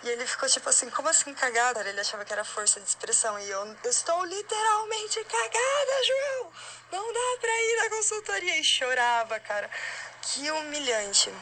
E 0.01 0.09
ele 0.09 0.25
ficou 0.25 0.47
tipo 0.47 0.69
assim, 0.69 0.89
como 0.89 1.09
assim 1.09 1.33
cagada? 1.33 1.87
Ele 1.87 1.99
achava 1.99 2.23
que 2.23 2.31
era 2.31 2.45
força 2.45 2.79
de 2.79 2.87
expressão 2.87 3.37
e 3.39 3.49
eu, 3.49 3.75
eu 3.83 3.89
estou 3.89 4.23
literalmente 4.23 5.23
cagada, 5.25 6.03
João! 6.07 6.51
Não 6.91 7.13
dá 7.13 7.37
pra 7.41 7.51
ir 7.51 7.77
na 7.83 7.89
consultoria. 7.89 8.57
E 8.57 8.63
chorava, 8.63 9.39
cara. 9.39 9.69
Que 10.21 10.49
humilhante. 10.51 11.33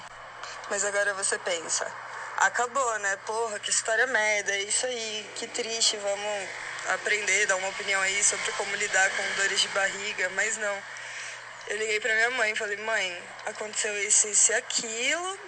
Mas 0.70 0.84
agora 0.84 1.14
você 1.14 1.38
pensa, 1.40 1.90
acabou, 2.38 3.00
né? 3.00 3.16
Porra, 3.26 3.60
que 3.60 3.70
história 3.70 4.06
merda, 4.08 4.52
é 4.52 4.62
isso 4.64 4.86
aí, 4.86 5.30
que 5.36 5.48
triste, 5.48 5.96
vamos 5.98 6.50
aprender, 6.90 7.46
dar 7.46 7.56
uma 7.56 7.70
opinião 7.70 8.02
aí 8.02 8.24
sobre 8.24 8.52
como 8.54 8.76
lidar 8.76 9.10
com 9.12 9.42
dores 9.42 9.62
de 9.62 9.68
barriga, 9.70 10.30
mas 10.30 10.58
não. 10.58 10.84
Eu 11.68 11.78
liguei 11.78 12.00
pra 12.00 12.14
minha 12.14 12.32
mãe 12.32 12.52
e 12.52 12.56
falei, 12.56 12.78
mãe, 12.78 13.24
aconteceu 13.46 13.98
isso, 14.04 14.28
isso 14.28 14.52
e 14.52 14.56
aquilo, 14.56 15.40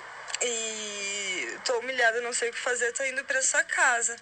e 0.41 1.57
tô 1.65 1.79
humilhada, 1.79 2.21
não 2.21 2.33
sei 2.33 2.49
o 2.49 2.53
que 2.53 2.59
fazer, 2.59 2.91
tô 2.93 3.03
indo 3.03 3.23
pra 3.25 3.41
sua 3.41 3.63
casa. 3.63 4.15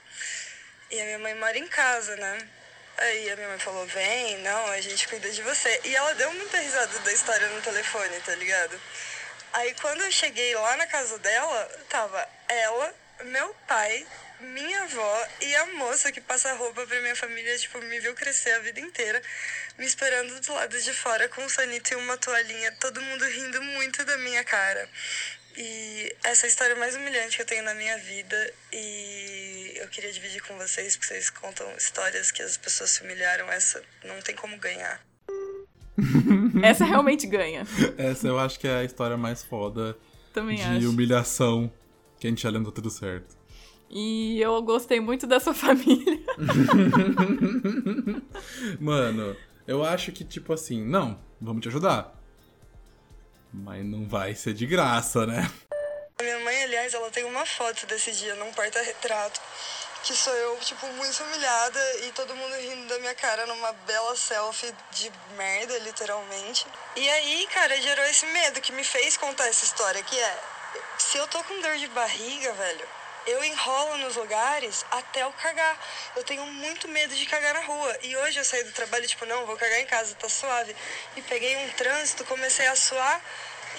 E 0.89 0.99
a 0.99 1.03
minha 1.06 1.19
mãe 1.19 1.36
mora 1.36 1.58
em 1.58 1.67
casa, 1.67 2.15
né? 2.15 2.47
Aí 2.97 3.30
a 3.30 3.36
minha 3.36 3.47
mãe 3.49 3.60
falou, 3.60 3.86
vem, 3.86 4.38
não, 4.39 4.67
a 4.67 4.82
gente 4.82 5.08
cuida 5.08 5.30
de 5.30 5.41
você. 5.41 5.82
E 5.84 5.95
ela 5.95 6.15
deu 6.15 6.34
muita 6.34 6.58
risada 6.58 6.99
da 6.99 7.13
história 7.13 7.47
no 7.49 7.62
telefone, 7.62 8.19
tá 8.21 8.34
ligado? 8.36 8.80
Aí 9.53 9.73
quando 9.82 10.03
eu 10.03 10.12
cheguei 10.12 10.56
lá 10.56 10.77
na 10.77 10.88
casa 10.88 11.17
dela, 11.19 11.65
tava 11.89 12.27
ela, 12.47 12.93
meu 13.25 13.56
pai, 13.67 14.06
minha 14.39 14.84
avó 14.84 15.27
e 15.41 15.56
a 15.56 15.65
moça 15.77 16.12
que 16.12 16.21
passa 16.21 16.53
roupa 16.53 16.86
pra 16.86 17.01
minha 17.01 17.15
família, 17.15 17.58
tipo, 17.58 17.80
me 17.80 17.99
viu 17.99 18.13
crescer 18.13 18.51
a 18.51 18.60
vida 18.60 18.80
inteira, 18.80 19.21
me 19.77 19.86
esperando 19.86 20.39
do 20.39 20.53
lado 20.53 20.80
de 20.80 20.93
fora 20.93 21.27
com 21.30 21.43
um 21.43 21.49
sanito 21.49 21.93
e 21.93 21.95
uma 21.95 22.17
toalhinha, 22.17 22.71
todo 22.73 23.01
mundo 23.01 23.25
rindo 23.25 23.62
muito 23.62 24.03
da 24.06 24.17
minha 24.19 24.43
cara. 24.43 24.88
E 25.58 26.15
essa 26.24 26.46
é 26.46 26.48
a 26.48 26.50
história 26.50 26.76
mais 26.76 26.96
humilhante 26.96 27.36
que 27.36 27.41
eu 27.41 27.46
tenho 27.46 27.63
na 27.63 27.74
minha 27.74 27.98
vida 27.98 28.54
e 28.72 29.74
eu 29.78 29.88
queria 29.89 30.12
dividir 30.12 30.41
com 30.43 30.56
vocês, 30.58 30.96
porque 30.96 31.08
vocês 31.13 31.30
contam 31.32 31.65
histórias 31.76 32.30
que 32.32 32.43
as 32.43 32.58
pessoas 32.58 32.91
se 32.91 33.04
humilharam, 33.04 33.50
essa 33.52 33.82
não 34.06 34.20
tem 34.22 34.36
como 34.36 34.58
ganhar. 34.58 35.02
Essa 36.62 36.86
realmente 36.86 37.26
ganha. 37.26 37.63
Essa 37.98 38.28
eu 38.28 38.38
acho 38.38 38.60
que 38.60 38.67
é 38.67 38.76
a 38.78 38.84
história 38.84 39.17
mais 39.17 39.43
foda 39.43 39.98
Também 40.32 40.58
de 40.58 40.62
acho. 40.62 40.89
humilhação 40.91 41.74
que 42.20 42.28
a 42.28 42.30
gente 42.30 42.43
já 42.43 42.52
lembra 42.52 42.72
tudo 42.72 42.91
certo. 42.91 43.36
E 43.89 44.39
eu 44.39 44.62
gostei 44.62 45.00
muito 45.00 45.26
da 45.26 45.39
sua 45.39 45.56
família. 45.56 46.20
Mano, 48.80 49.36
eu 49.65 49.84
acho 49.84 50.12
que, 50.12 50.24
tipo 50.24 50.54
assim, 50.54 50.84
não, 50.86 51.20
vamos 51.41 51.62
te 51.63 51.70
ajudar. 51.70 52.13
Mas 53.53 53.83
não 53.86 54.07
vai 54.07 54.36
ser 54.36 54.53
de 54.53 54.65
graça, 54.65 55.25
né? 55.25 55.49
Minha 56.19 56.39
mãe, 56.39 56.63
aliás, 56.63 56.93
ela 56.93 57.10
tem 57.12 57.23
uma 57.23 57.45
foto 57.45 57.86
desse 57.86 58.12
dia 58.12 58.36
num 58.36 58.51
porta-retrato. 58.53 59.39
Que 60.03 60.13
sou 60.13 60.33
eu, 60.33 60.57
tipo, 60.60 60.86
muito 60.93 61.23
humilhada 61.23 61.79
e 62.05 62.12
todo 62.12 62.36
mundo 62.36 62.55
rindo 62.55 62.88
da 62.88 62.99
minha 62.99 63.15
cara 63.15 63.45
numa 63.45 63.73
bela 63.73 64.15
selfie 64.15 64.73
de 64.91 65.12
merda, 65.36 65.77
literalmente. 65.79 66.65
E 66.95 67.10
aí, 67.10 67.47
cara, 67.53 67.81
gerou 67.81 68.05
esse 68.05 68.25
medo 68.27 68.62
que 68.62 68.71
me 68.71 68.83
fez 68.83 69.17
contar 69.17 69.47
essa 69.47 69.65
história, 69.65 70.01
que 70.03 70.17
é... 70.17 70.39
Se 70.97 71.17
eu 71.17 71.27
tô 71.27 71.43
com 71.43 71.62
dor 71.62 71.77
de 71.77 71.88
barriga, 71.89 72.53
velho, 72.53 72.88
eu 73.27 73.43
enrolo 73.43 73.97
nos 73.97 74.15
lugares 74.15 74.85
até 74.89 75.21
eu 75.23 75.31
cagar. 75.33 75.77
Eu 76.15 76.23
tenho 76.23 76.45
muito 76.45 76.87
medo 76.87 77.13
de 77.13 77.25
cagar 77.25 77.53
na 77.53 77.59
rua. 77.61 77.99
E 78.01 78.15
hoje 78.17 78.39
eu 78.39 78.45
saí 78.45 78.63
do 78.63 78.71
trabalho, 78.71 79.05
tipo, 79.05 79.25
não, 79.25 79.45
vou 79.45 79.57
cagar 79.57 79.79
em 79.79 79.85
casa, 79.85 80.15
tá 80.15 80.29
suave. 80.29 80.75
E 81.15 81.21
peguei 81.23 81.55
um 81.57 81.69
trânsito, 81.71 82.23
comecei 82.25 82.65
a 82.67 82.75
suar 82.75 83.21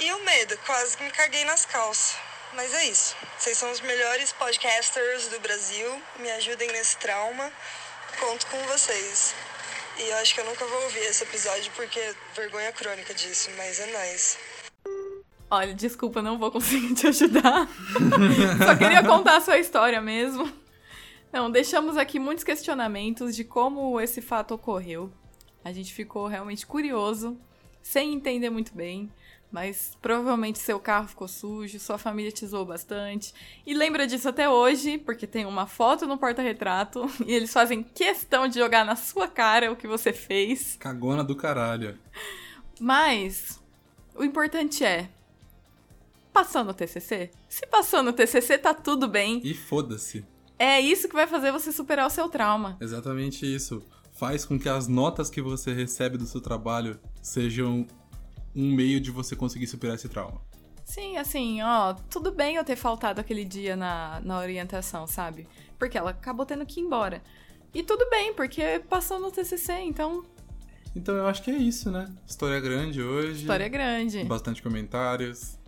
e 0.00 0.12
o 0.12 0.18
medo, 0.20 0.56
quase 0.58 0.96
que 0.96 1.02
me 1.02 1.10
caguei 1.10 1.44
nas 1.44 1.64
calças. 1.64 2.16
Mas 2.52 2.72
é 2.74 2.84
isso. 2.84 3.16
Vocês 3.38 3.58
são 3.58 3.70
os 3.70 3.80
melhores 3.80 4.32
podcasters 4.32 5.28
do 5.28 5.40
Brasil. 5.40 6.02
Me 6.16 6.30
ajudem 6.32 6.68
nesse 6.70 6.96
trauma. 6.98 7.52
Conto 8.20 8.46
com 8.46 8.58
vocês. 8.66 9.34
E 9.96 10.08
eu 10.08 10.16
acho 10.18 10.34
que 10.34 10.40
eu 10.40 10.44
nunca 10.44 10.64
vou 10.64 10.82
ouvir 10.84 11.00
esse 11.00 11.24
episódio 11.24 11.72
porque 11.74 12.14
vergonha 12.34 12.72
crônica 12.72 13.12
disso, 13.14 13.50
mas 13.56 13.80
é 13.80 13.86
nóis. 13.86 14.38
Olha, 15.50 15.72
desculpa, 15.74 16.20
não 16.20 16.38
vou 16.38 16.50
conseguir 16.50 16.92
te 16.94 17.06
ajudar. 17.06 17.68
Só 18.64 18.76
queria 18.76 19.02
contar 19.02 19.36
a 19.36 19.40
sua 19.40 19.58
história 19.58 20.00
mesmo. 20.00 20.50
Não, 21.32 21.50
deixamos 21.50 21.96
aqui 21.96 22.18
muitos 22.18 22.44
questionamentos 22.44 23.34
de 23.34 23.44
como 23.44 24.00
esse 24.00 24.20
fato 24.20 24.54
ocorreu. 24.54 25.10
A 25.64 25.72
gente 25.72 25.92
ficou 25.92 26.26
realmente 26.26 26.66
curioso, 26.66 27.36
sem 27.82 28.14
entender 28.14 28.50
muito 28.50 28.74
bem. 28.74 29.10
mas 29.50 29.96
provavelmente 30.02 30.58
seu 30.58 30.78
carro 30.78 31.08
ficou 31.08 31.26
sujo, 31.26 31.78
sua 31.80 31.96
família 31.98 32.30
te 32.30 32.46
zoou 32.46 32.64
bastante. 32.64 33.32
E 33.66 33.72
lembra 33.74 34.06
disso 34.06 34.28
até 34.28 34.48
hoje, 34.48 34.98
porque 34.98 35.26
tem 35.26 35.46
uma 35.46 35.66
foto 35.66 36.06
no 36.06 36.18
porta-retrato 36.18 37.10
e 37.26 37.32
eles 37.32 37.52
fazem 37.52 37.82
questão 37.82 38.46
de 38.46 38.58
jogar 38.58 38.84
na 38.84 38.96
sua 38.96 39.26
cara 39.28 39.72
o 39.72 39.76
que 39.76 39.86
você 39.88 40.12
fez. 40.12 40.76
Cagona 40.78 41.24
do 41.24 41.34
caralho. 41.34 41.98
Mas 42.78 43.60
o 44.14 44.22
importante 44.22 44.84
é. 44.84 45.08
Passou 46.38 46.62
no 46.62 46.72
TCC? 46.72 47.32
Se 47.48 47.66
passou 47.66 48.00
no 48.00 48.12
TCC, 48.12 48.58
tá 48.58 48.72
tudo 48.72 49.08
bem. 49.08 49.40
E 49.42 49.54
foda-se. 49.54 50.24
É 50.56 50.80
isso 50.80 51.08
que 51.08 51.14
vai 51.16 51.26
fazer 51.26 51.50
você 51.50 51.72
superar 51.72 52.06
o 52.06 52.10
seu 52.10 52.28
trauma. 52.28 52.76
Exatamente 52.80 53.44
isso. 53.44 53.82
Faz 54.12 54.44
com 54.44 54.56
que 54.56 54.68
as 54.68 54.86
notas 54.86 55.28
que 55.28 55.42
você 55.42 55.74
recebe 55.74 56.16
do 56.16 56.26
seu 56.26 56.40
trabalho 56.40 57.00
sejam 57.20 57.84
um 58.54 58.72
meio 58.72 59.00
de 59.00 59.10
você 59.10 59.34
conseguir 59.34 59.66
superar 59.66 59.96
esse 59.96 60.08
trauma. 60.08 60.40
Sim, 60.84 61.16
assim, 61.16 61.60
ó, 61.60 61.94
tudo 62.08 62.30
bem 62.30 62.54
eu 62.54 62.62
ter 62.62 62.76
faltado 62.76 63.20
aquele 63.20 63.44
dia 63.44 63.74
na, 63.74 64.20
na 64.20 64.38
orientação, 64.38 65.08
sabe? 65.08 65.48
Porque 65.76 65.98
ela 65.98 66.10
acabou 66.10 66.46
tendo 66.46 66.64
que 66.64 66.78
ir 66.78 66.84
embora. 66.84 67.20
E 67.74 67.82
tudo 67.82 68.08
bem, 68.08 68.32
porque 68.32 68.80
passou 68.88 69.18
no 69.18 69.32
TCC, 69.32 69.72
então. 69.80 70.24
Então 70.94 71.16
eu 71.16 71.26
acho 71.26 71.42
que 71.42 71.50
é 71.50 71.56
isso, 71.56 71.90
né? 71.90 72.06
História 72.24 72.60
grande 72.60 73.02
hoje. 73.02 73.40
História 73.40 73.68
grande. 73.68 74.22
Bastante 74.22 74.62
comentários. 74.62 75.58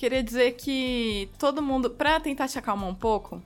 Queria 0.00 0.22
dizer 0.22 0.52
que 0.52 1.28
todo 1.38 1.60
mundo, 1.60 1.90
pra 1.90 2.18
tentar 2.18 2.48
te 2.48 2.58
acalmar 2.58 2.88
um 2.88 2.94
pouco, 2.94 3.42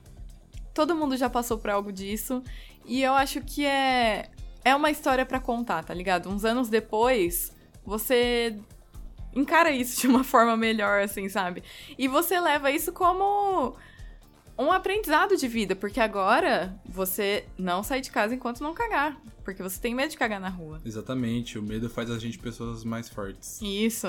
todo 0.73 0.95
mundo 0.95 1.17
já 1.17 1.29
passou 1.29 1.57
por 1.57 1.69
algo 1.69 1.91
disso. 1.91 2.41
E 2.85 3.03
eu 3.03 3.13
acho 3.13 3.41
que 3.41 3.65
é, 3.65 4.29
é 4.63 4.73
uma 4.73 4.89
história 4.89 5.25
para 5.25 5.37
contar, 5.37 5.83
tá 5.83 5.93
ligado? 5.93 6.29
Uns 6.29 6.45
anos 6.45 6.69
depois, 6.69 7.53
você 7.85 8.57
encara 9.35 9.69
isso 9.69 9.99
de 9.99 10.07
uma 10.07 10.23
forma 10.23 10.55
melhor, 10.55 11.01
assim, 11.01 11.27
sabe? 11.27 11.61
E 11.97 12.07
você 12.07 12.39
leva 12.39 12.71
isso 12.71 12.93
como 12.93 13.75
um 14.57 14.71
aprendizado 14.71 15.35
de 15.35 15.47
vida, 15.47 15.75
porque 15.75 15.99
agora 15.99 16.75
você 16.85 17.45
não 17.57 17.83
sai 17.83 18.01
de 18.01 18.09
casa 18.09 18.33
enquanto 18.33 18.61
não 18.61 18.73
cagar. 18.73 19.19
Porque 19.43 19.61
você 19.61 19.79
tem 19.79 19.93
medo 19.93 20.09
de 20.09 20.17
cagar 20.17 20.41
na 20.41 20.49
rua. 20.49 20.81
Exatamente, 20.83 21.59
o 21.59 21.61
medo 21.61 21.87
faz 21.87 22.09
a 22.09 22.17
gente 22.17 22.39
pessoas 22.39 22.83
mais 22.83 23.07
fortes. 23.07 23.61
Isso. 23.61 24.07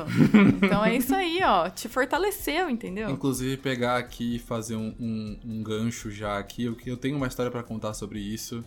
Então 0.63 0.83
é 0.83 0.97
isso 0.97 1.15
aí, 1.15 1.41
ó. 1.45 1.69
Te 1.69 1.89
fortaleceu, 1.89 2.71
entendeu? 2.71 3.11
Inclusive, 3.11 3.59
pegar 3.59 3.99
aqui 3.99 4.37
e 4.37 4.39
fazer 4.39 4.77
um, 4.77 4.95
um, 4.99 5.39
um, 5.45 5.63
gancho 5.63 6.11
já 6.11 6.39
aqui. 6.39 6.65
Eu, 6.65 6.77
eu 6.87 6.97
tenho 6.97 7.17
uma 7.17 7.27
história 7.27 7.53
para 7.53 7.63
contar 7.63 7.93
sobre 7.93 8.19
isso. 8.19 8.65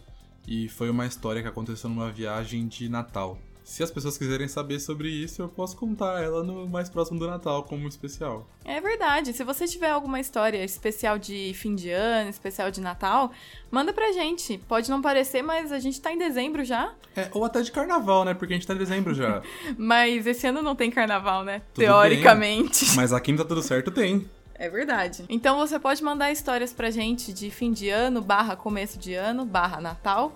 E 0.47 0.69
foi 0.69 0.89
uma 0.89 1.07
história 1.07 1.41
que 1.41 1.47
aconteceu 1.47 1.89
numa 1.89 2.11
viagem 2.11 2.67
de 2.67 2.87
Natal. 2.87 3.39
Se 3.69 3.83
as 3.83 3.91
pessoas 3.91 4.17
quiserem 4.17 4.47
saber 4.47 4.79
sobre 4.79 5.09
isso, 5.09 5.43
eu 5.43 5.47
posso 5.47 5.77
contar 5.77 6.23
ela 6.23 6.43
no 6.43 6.67
mais 6.67 6.89
próximo 6.89 7.19
do 7.19 7.27
Natal, 7.27 7.61
como 7.61 7.87
especial. 7.87 8.49
É 8.65 8.81
verdade. 8.81 9.31
Se 9.31 9.43
você 9.43 9.67
tiver 9.67 9.91
alguma 9.91 10.19
história 10.19 10.63
especial 10.65 11.19
de 11.19 11.53
fim 11.53 11.75
de 11.75 11.91
ano, 11.91 12.31
especial 12.31 12.71
de 12.71 12.81
Natal, 12.81 13.31
manda 13.69 13.93
pra 13.93 14.11
gente. 14.11 14.57
Pode 14.67 14.89
não 14.89 15.03
parecer, 15.03 15.43
mas 15.43 15.71
a 15.71 15.77
gente 15.77 16.01
tá 16.01 16.11
em 16.11 16.17
dezembro 16.17 16.65
já. 16.65 16.91
É, 17.15 17.29
ou 17.31 17.45
até 17.45 17.61
de 17.61 17.71
carnaval, 17.71 18.25
né? 18.25 18.33
Porque 18.33 18.55
a 18.55 18.57
gente 18.57 18.65
tá 18.65 18.73
em 18.73 18.79
dezembro 18.79 19.13
já. 19.13 19.43
mas 19.77 20.25
esse 20.25 20.47
ano 20.47 20.63
não 20.63 20.75
tem 20.75 20.89
carnaval, 20.89 21.43
né? 21.43 21.61
Tudo 21.71 21.85
Teoricamente. 21.85 22.85
Bem, 22.85 22.95
mas 22.97 23.13
aqui 23.13 23.31
em 23.31 23.35
Tá 23.35 23.45
Tudo 23.45 23.61
Certo 23.61 23.91
tem. 23.91 24.27
É 24.55 24.67
verdade. 24.67 25.25
Então 25.29 25.59
você 25.59 25.77
pode 25.77 26.03
mandar 26.03 26.31
histórias 26.31 26.73
pra 26.73 26.89
gente 26.89 27.31
de 27.31 27.51
fim 27.51 27.71
de 27.71 27.87
ano, 27.87 28.19
barra 28.19 28.55
começo 28.55 28.97
de 28.97 29.13
ano, 29.13 29.45
barra 29.45 29.79
Natal 29.79 30.33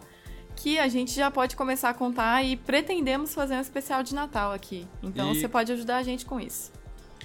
que 0.55 0.79
a 0.79 0.87
gente 0.87 1.13
já 1.13 1.29
pode 1.29 1.55
começar 1.55 1.89
a 1.89 1.93
contar 1.93 2.43
e 2.43 2.55
pretendemos 2.55 3.33
fazer 3.33 3.55
um 3.55 3.61
especial 3.61 4.03
de 4.03 4.13
Natal 4.13 4.51
aqui. 4.51 4.87
Então 5.01 5.31
e... 5.31 5.39
você 5.39 5.47
pode 5.47 5.71
ajudar 5.71 5.97
a 5.97 6.03
gente 6.03 6.25
com 6.25 6.39
isso. 6.39 6.71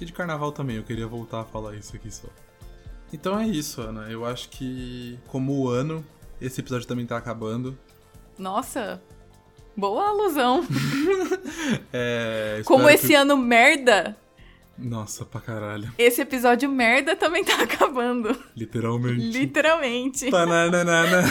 E 0.01 0.05
de 0.05 0.13
carnaval 0.13 0.53
também, 0.53 0.77
eu 0.77 0.85
queria 0.85 1.07
voltar 1.07 1.41
a 1.41 1.45
falar 1.45 1.75
isso 1.75 1.95
aqui 1.97 2.11
só. 2.11 2.29
Então 3.13 3.39
é 3.39 3.47
isso, 3.47 3.81
Ana. 3.81 4.11
Eu 4.11 4.25
acho 4.25 4.49
que, 4.51 5.19
como 5.27 5.53
o 5.59 5.69
ano, 5.69 6.05
esse 6.41 6.61
episódio 6.61 6.87
também 6.87 7.07
tá 7.07 7.17
acabando. 7.17 7.77
Nossa, 8.39 9.03
boa 9.77 10.09
alusão. 10.09 10.65
é, 11.93 12.63
como 12.65 12.89
esse 12.89 13.09
que... 13.09 13.15
ano 13.15 13.37
merda 13.37 14.17
nossa, 14.79 15.25
pra 15.25 15.41
caralho. 15.41 15.93
Esse 15.99 16.21
episódio 16.23 16.69
merda 16.71 17.17
também 17.17 17.45
tá 17.45 17.61
acabando. 17.63 18.37
Literalmente. 18.57 19.21
Literalmente. 19.31 20.31
Pananana. 20.31 21.23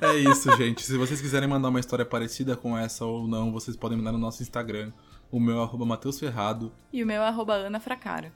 é 0.00 0.16
isso, 0.16 0.54
gente. 0.56 0.82
Se 0.82 0.96
vocês 0.96 1.20
quiserem 1.20 1.48
mandar 1.48 1.68
uma 1.68 1.80
história 1.80 2.04
parecida 2.04 2.56
com 2.56 2.76
essa 2.78 3.04
ou 3.04 3.26
não, 3.26 3.52
vocês 3.52 3.76
podem 3.76 3.98
mandar 3.98 4.12
no 4.12 4.18
nosso 4.18 4.42
Instagram. 4.42 4.92
O 5.30 5.40
meu 5.40 5.58
é 5.58 5.62
arroba 5.62 5.84
Matheus 5.84 6.18
Ferrado. 6.20 6.72
E 6.92 7.02
o 7.02 7.06
meu 7.06 7.22
é 7.22 7.26
arroba 7.26 7.54
Ana 7.54 7.80
Fracara. 7.80 8.32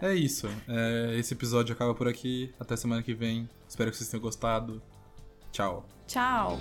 É 0.00 0.14
isso. 0.14 0.48
É, 0.68 1.16
esse 1.18 1.34
episódio 1.34 1.72
acaba 1.72 1.94
por 1.94 2.06
aqui. 2.06 2.52
Até 2.58 2.76
semana 2.76 3.02
que 3.02 3.14
vem. 3.14 3.48
Espero 3.68 3.90
que 3.90 3.96
vocês 3.96 4.08
tenham 4.08 4.22
gostado. 4.22 4.82
Tchau. 5.50 5.88
Tchau. 6.06 6.58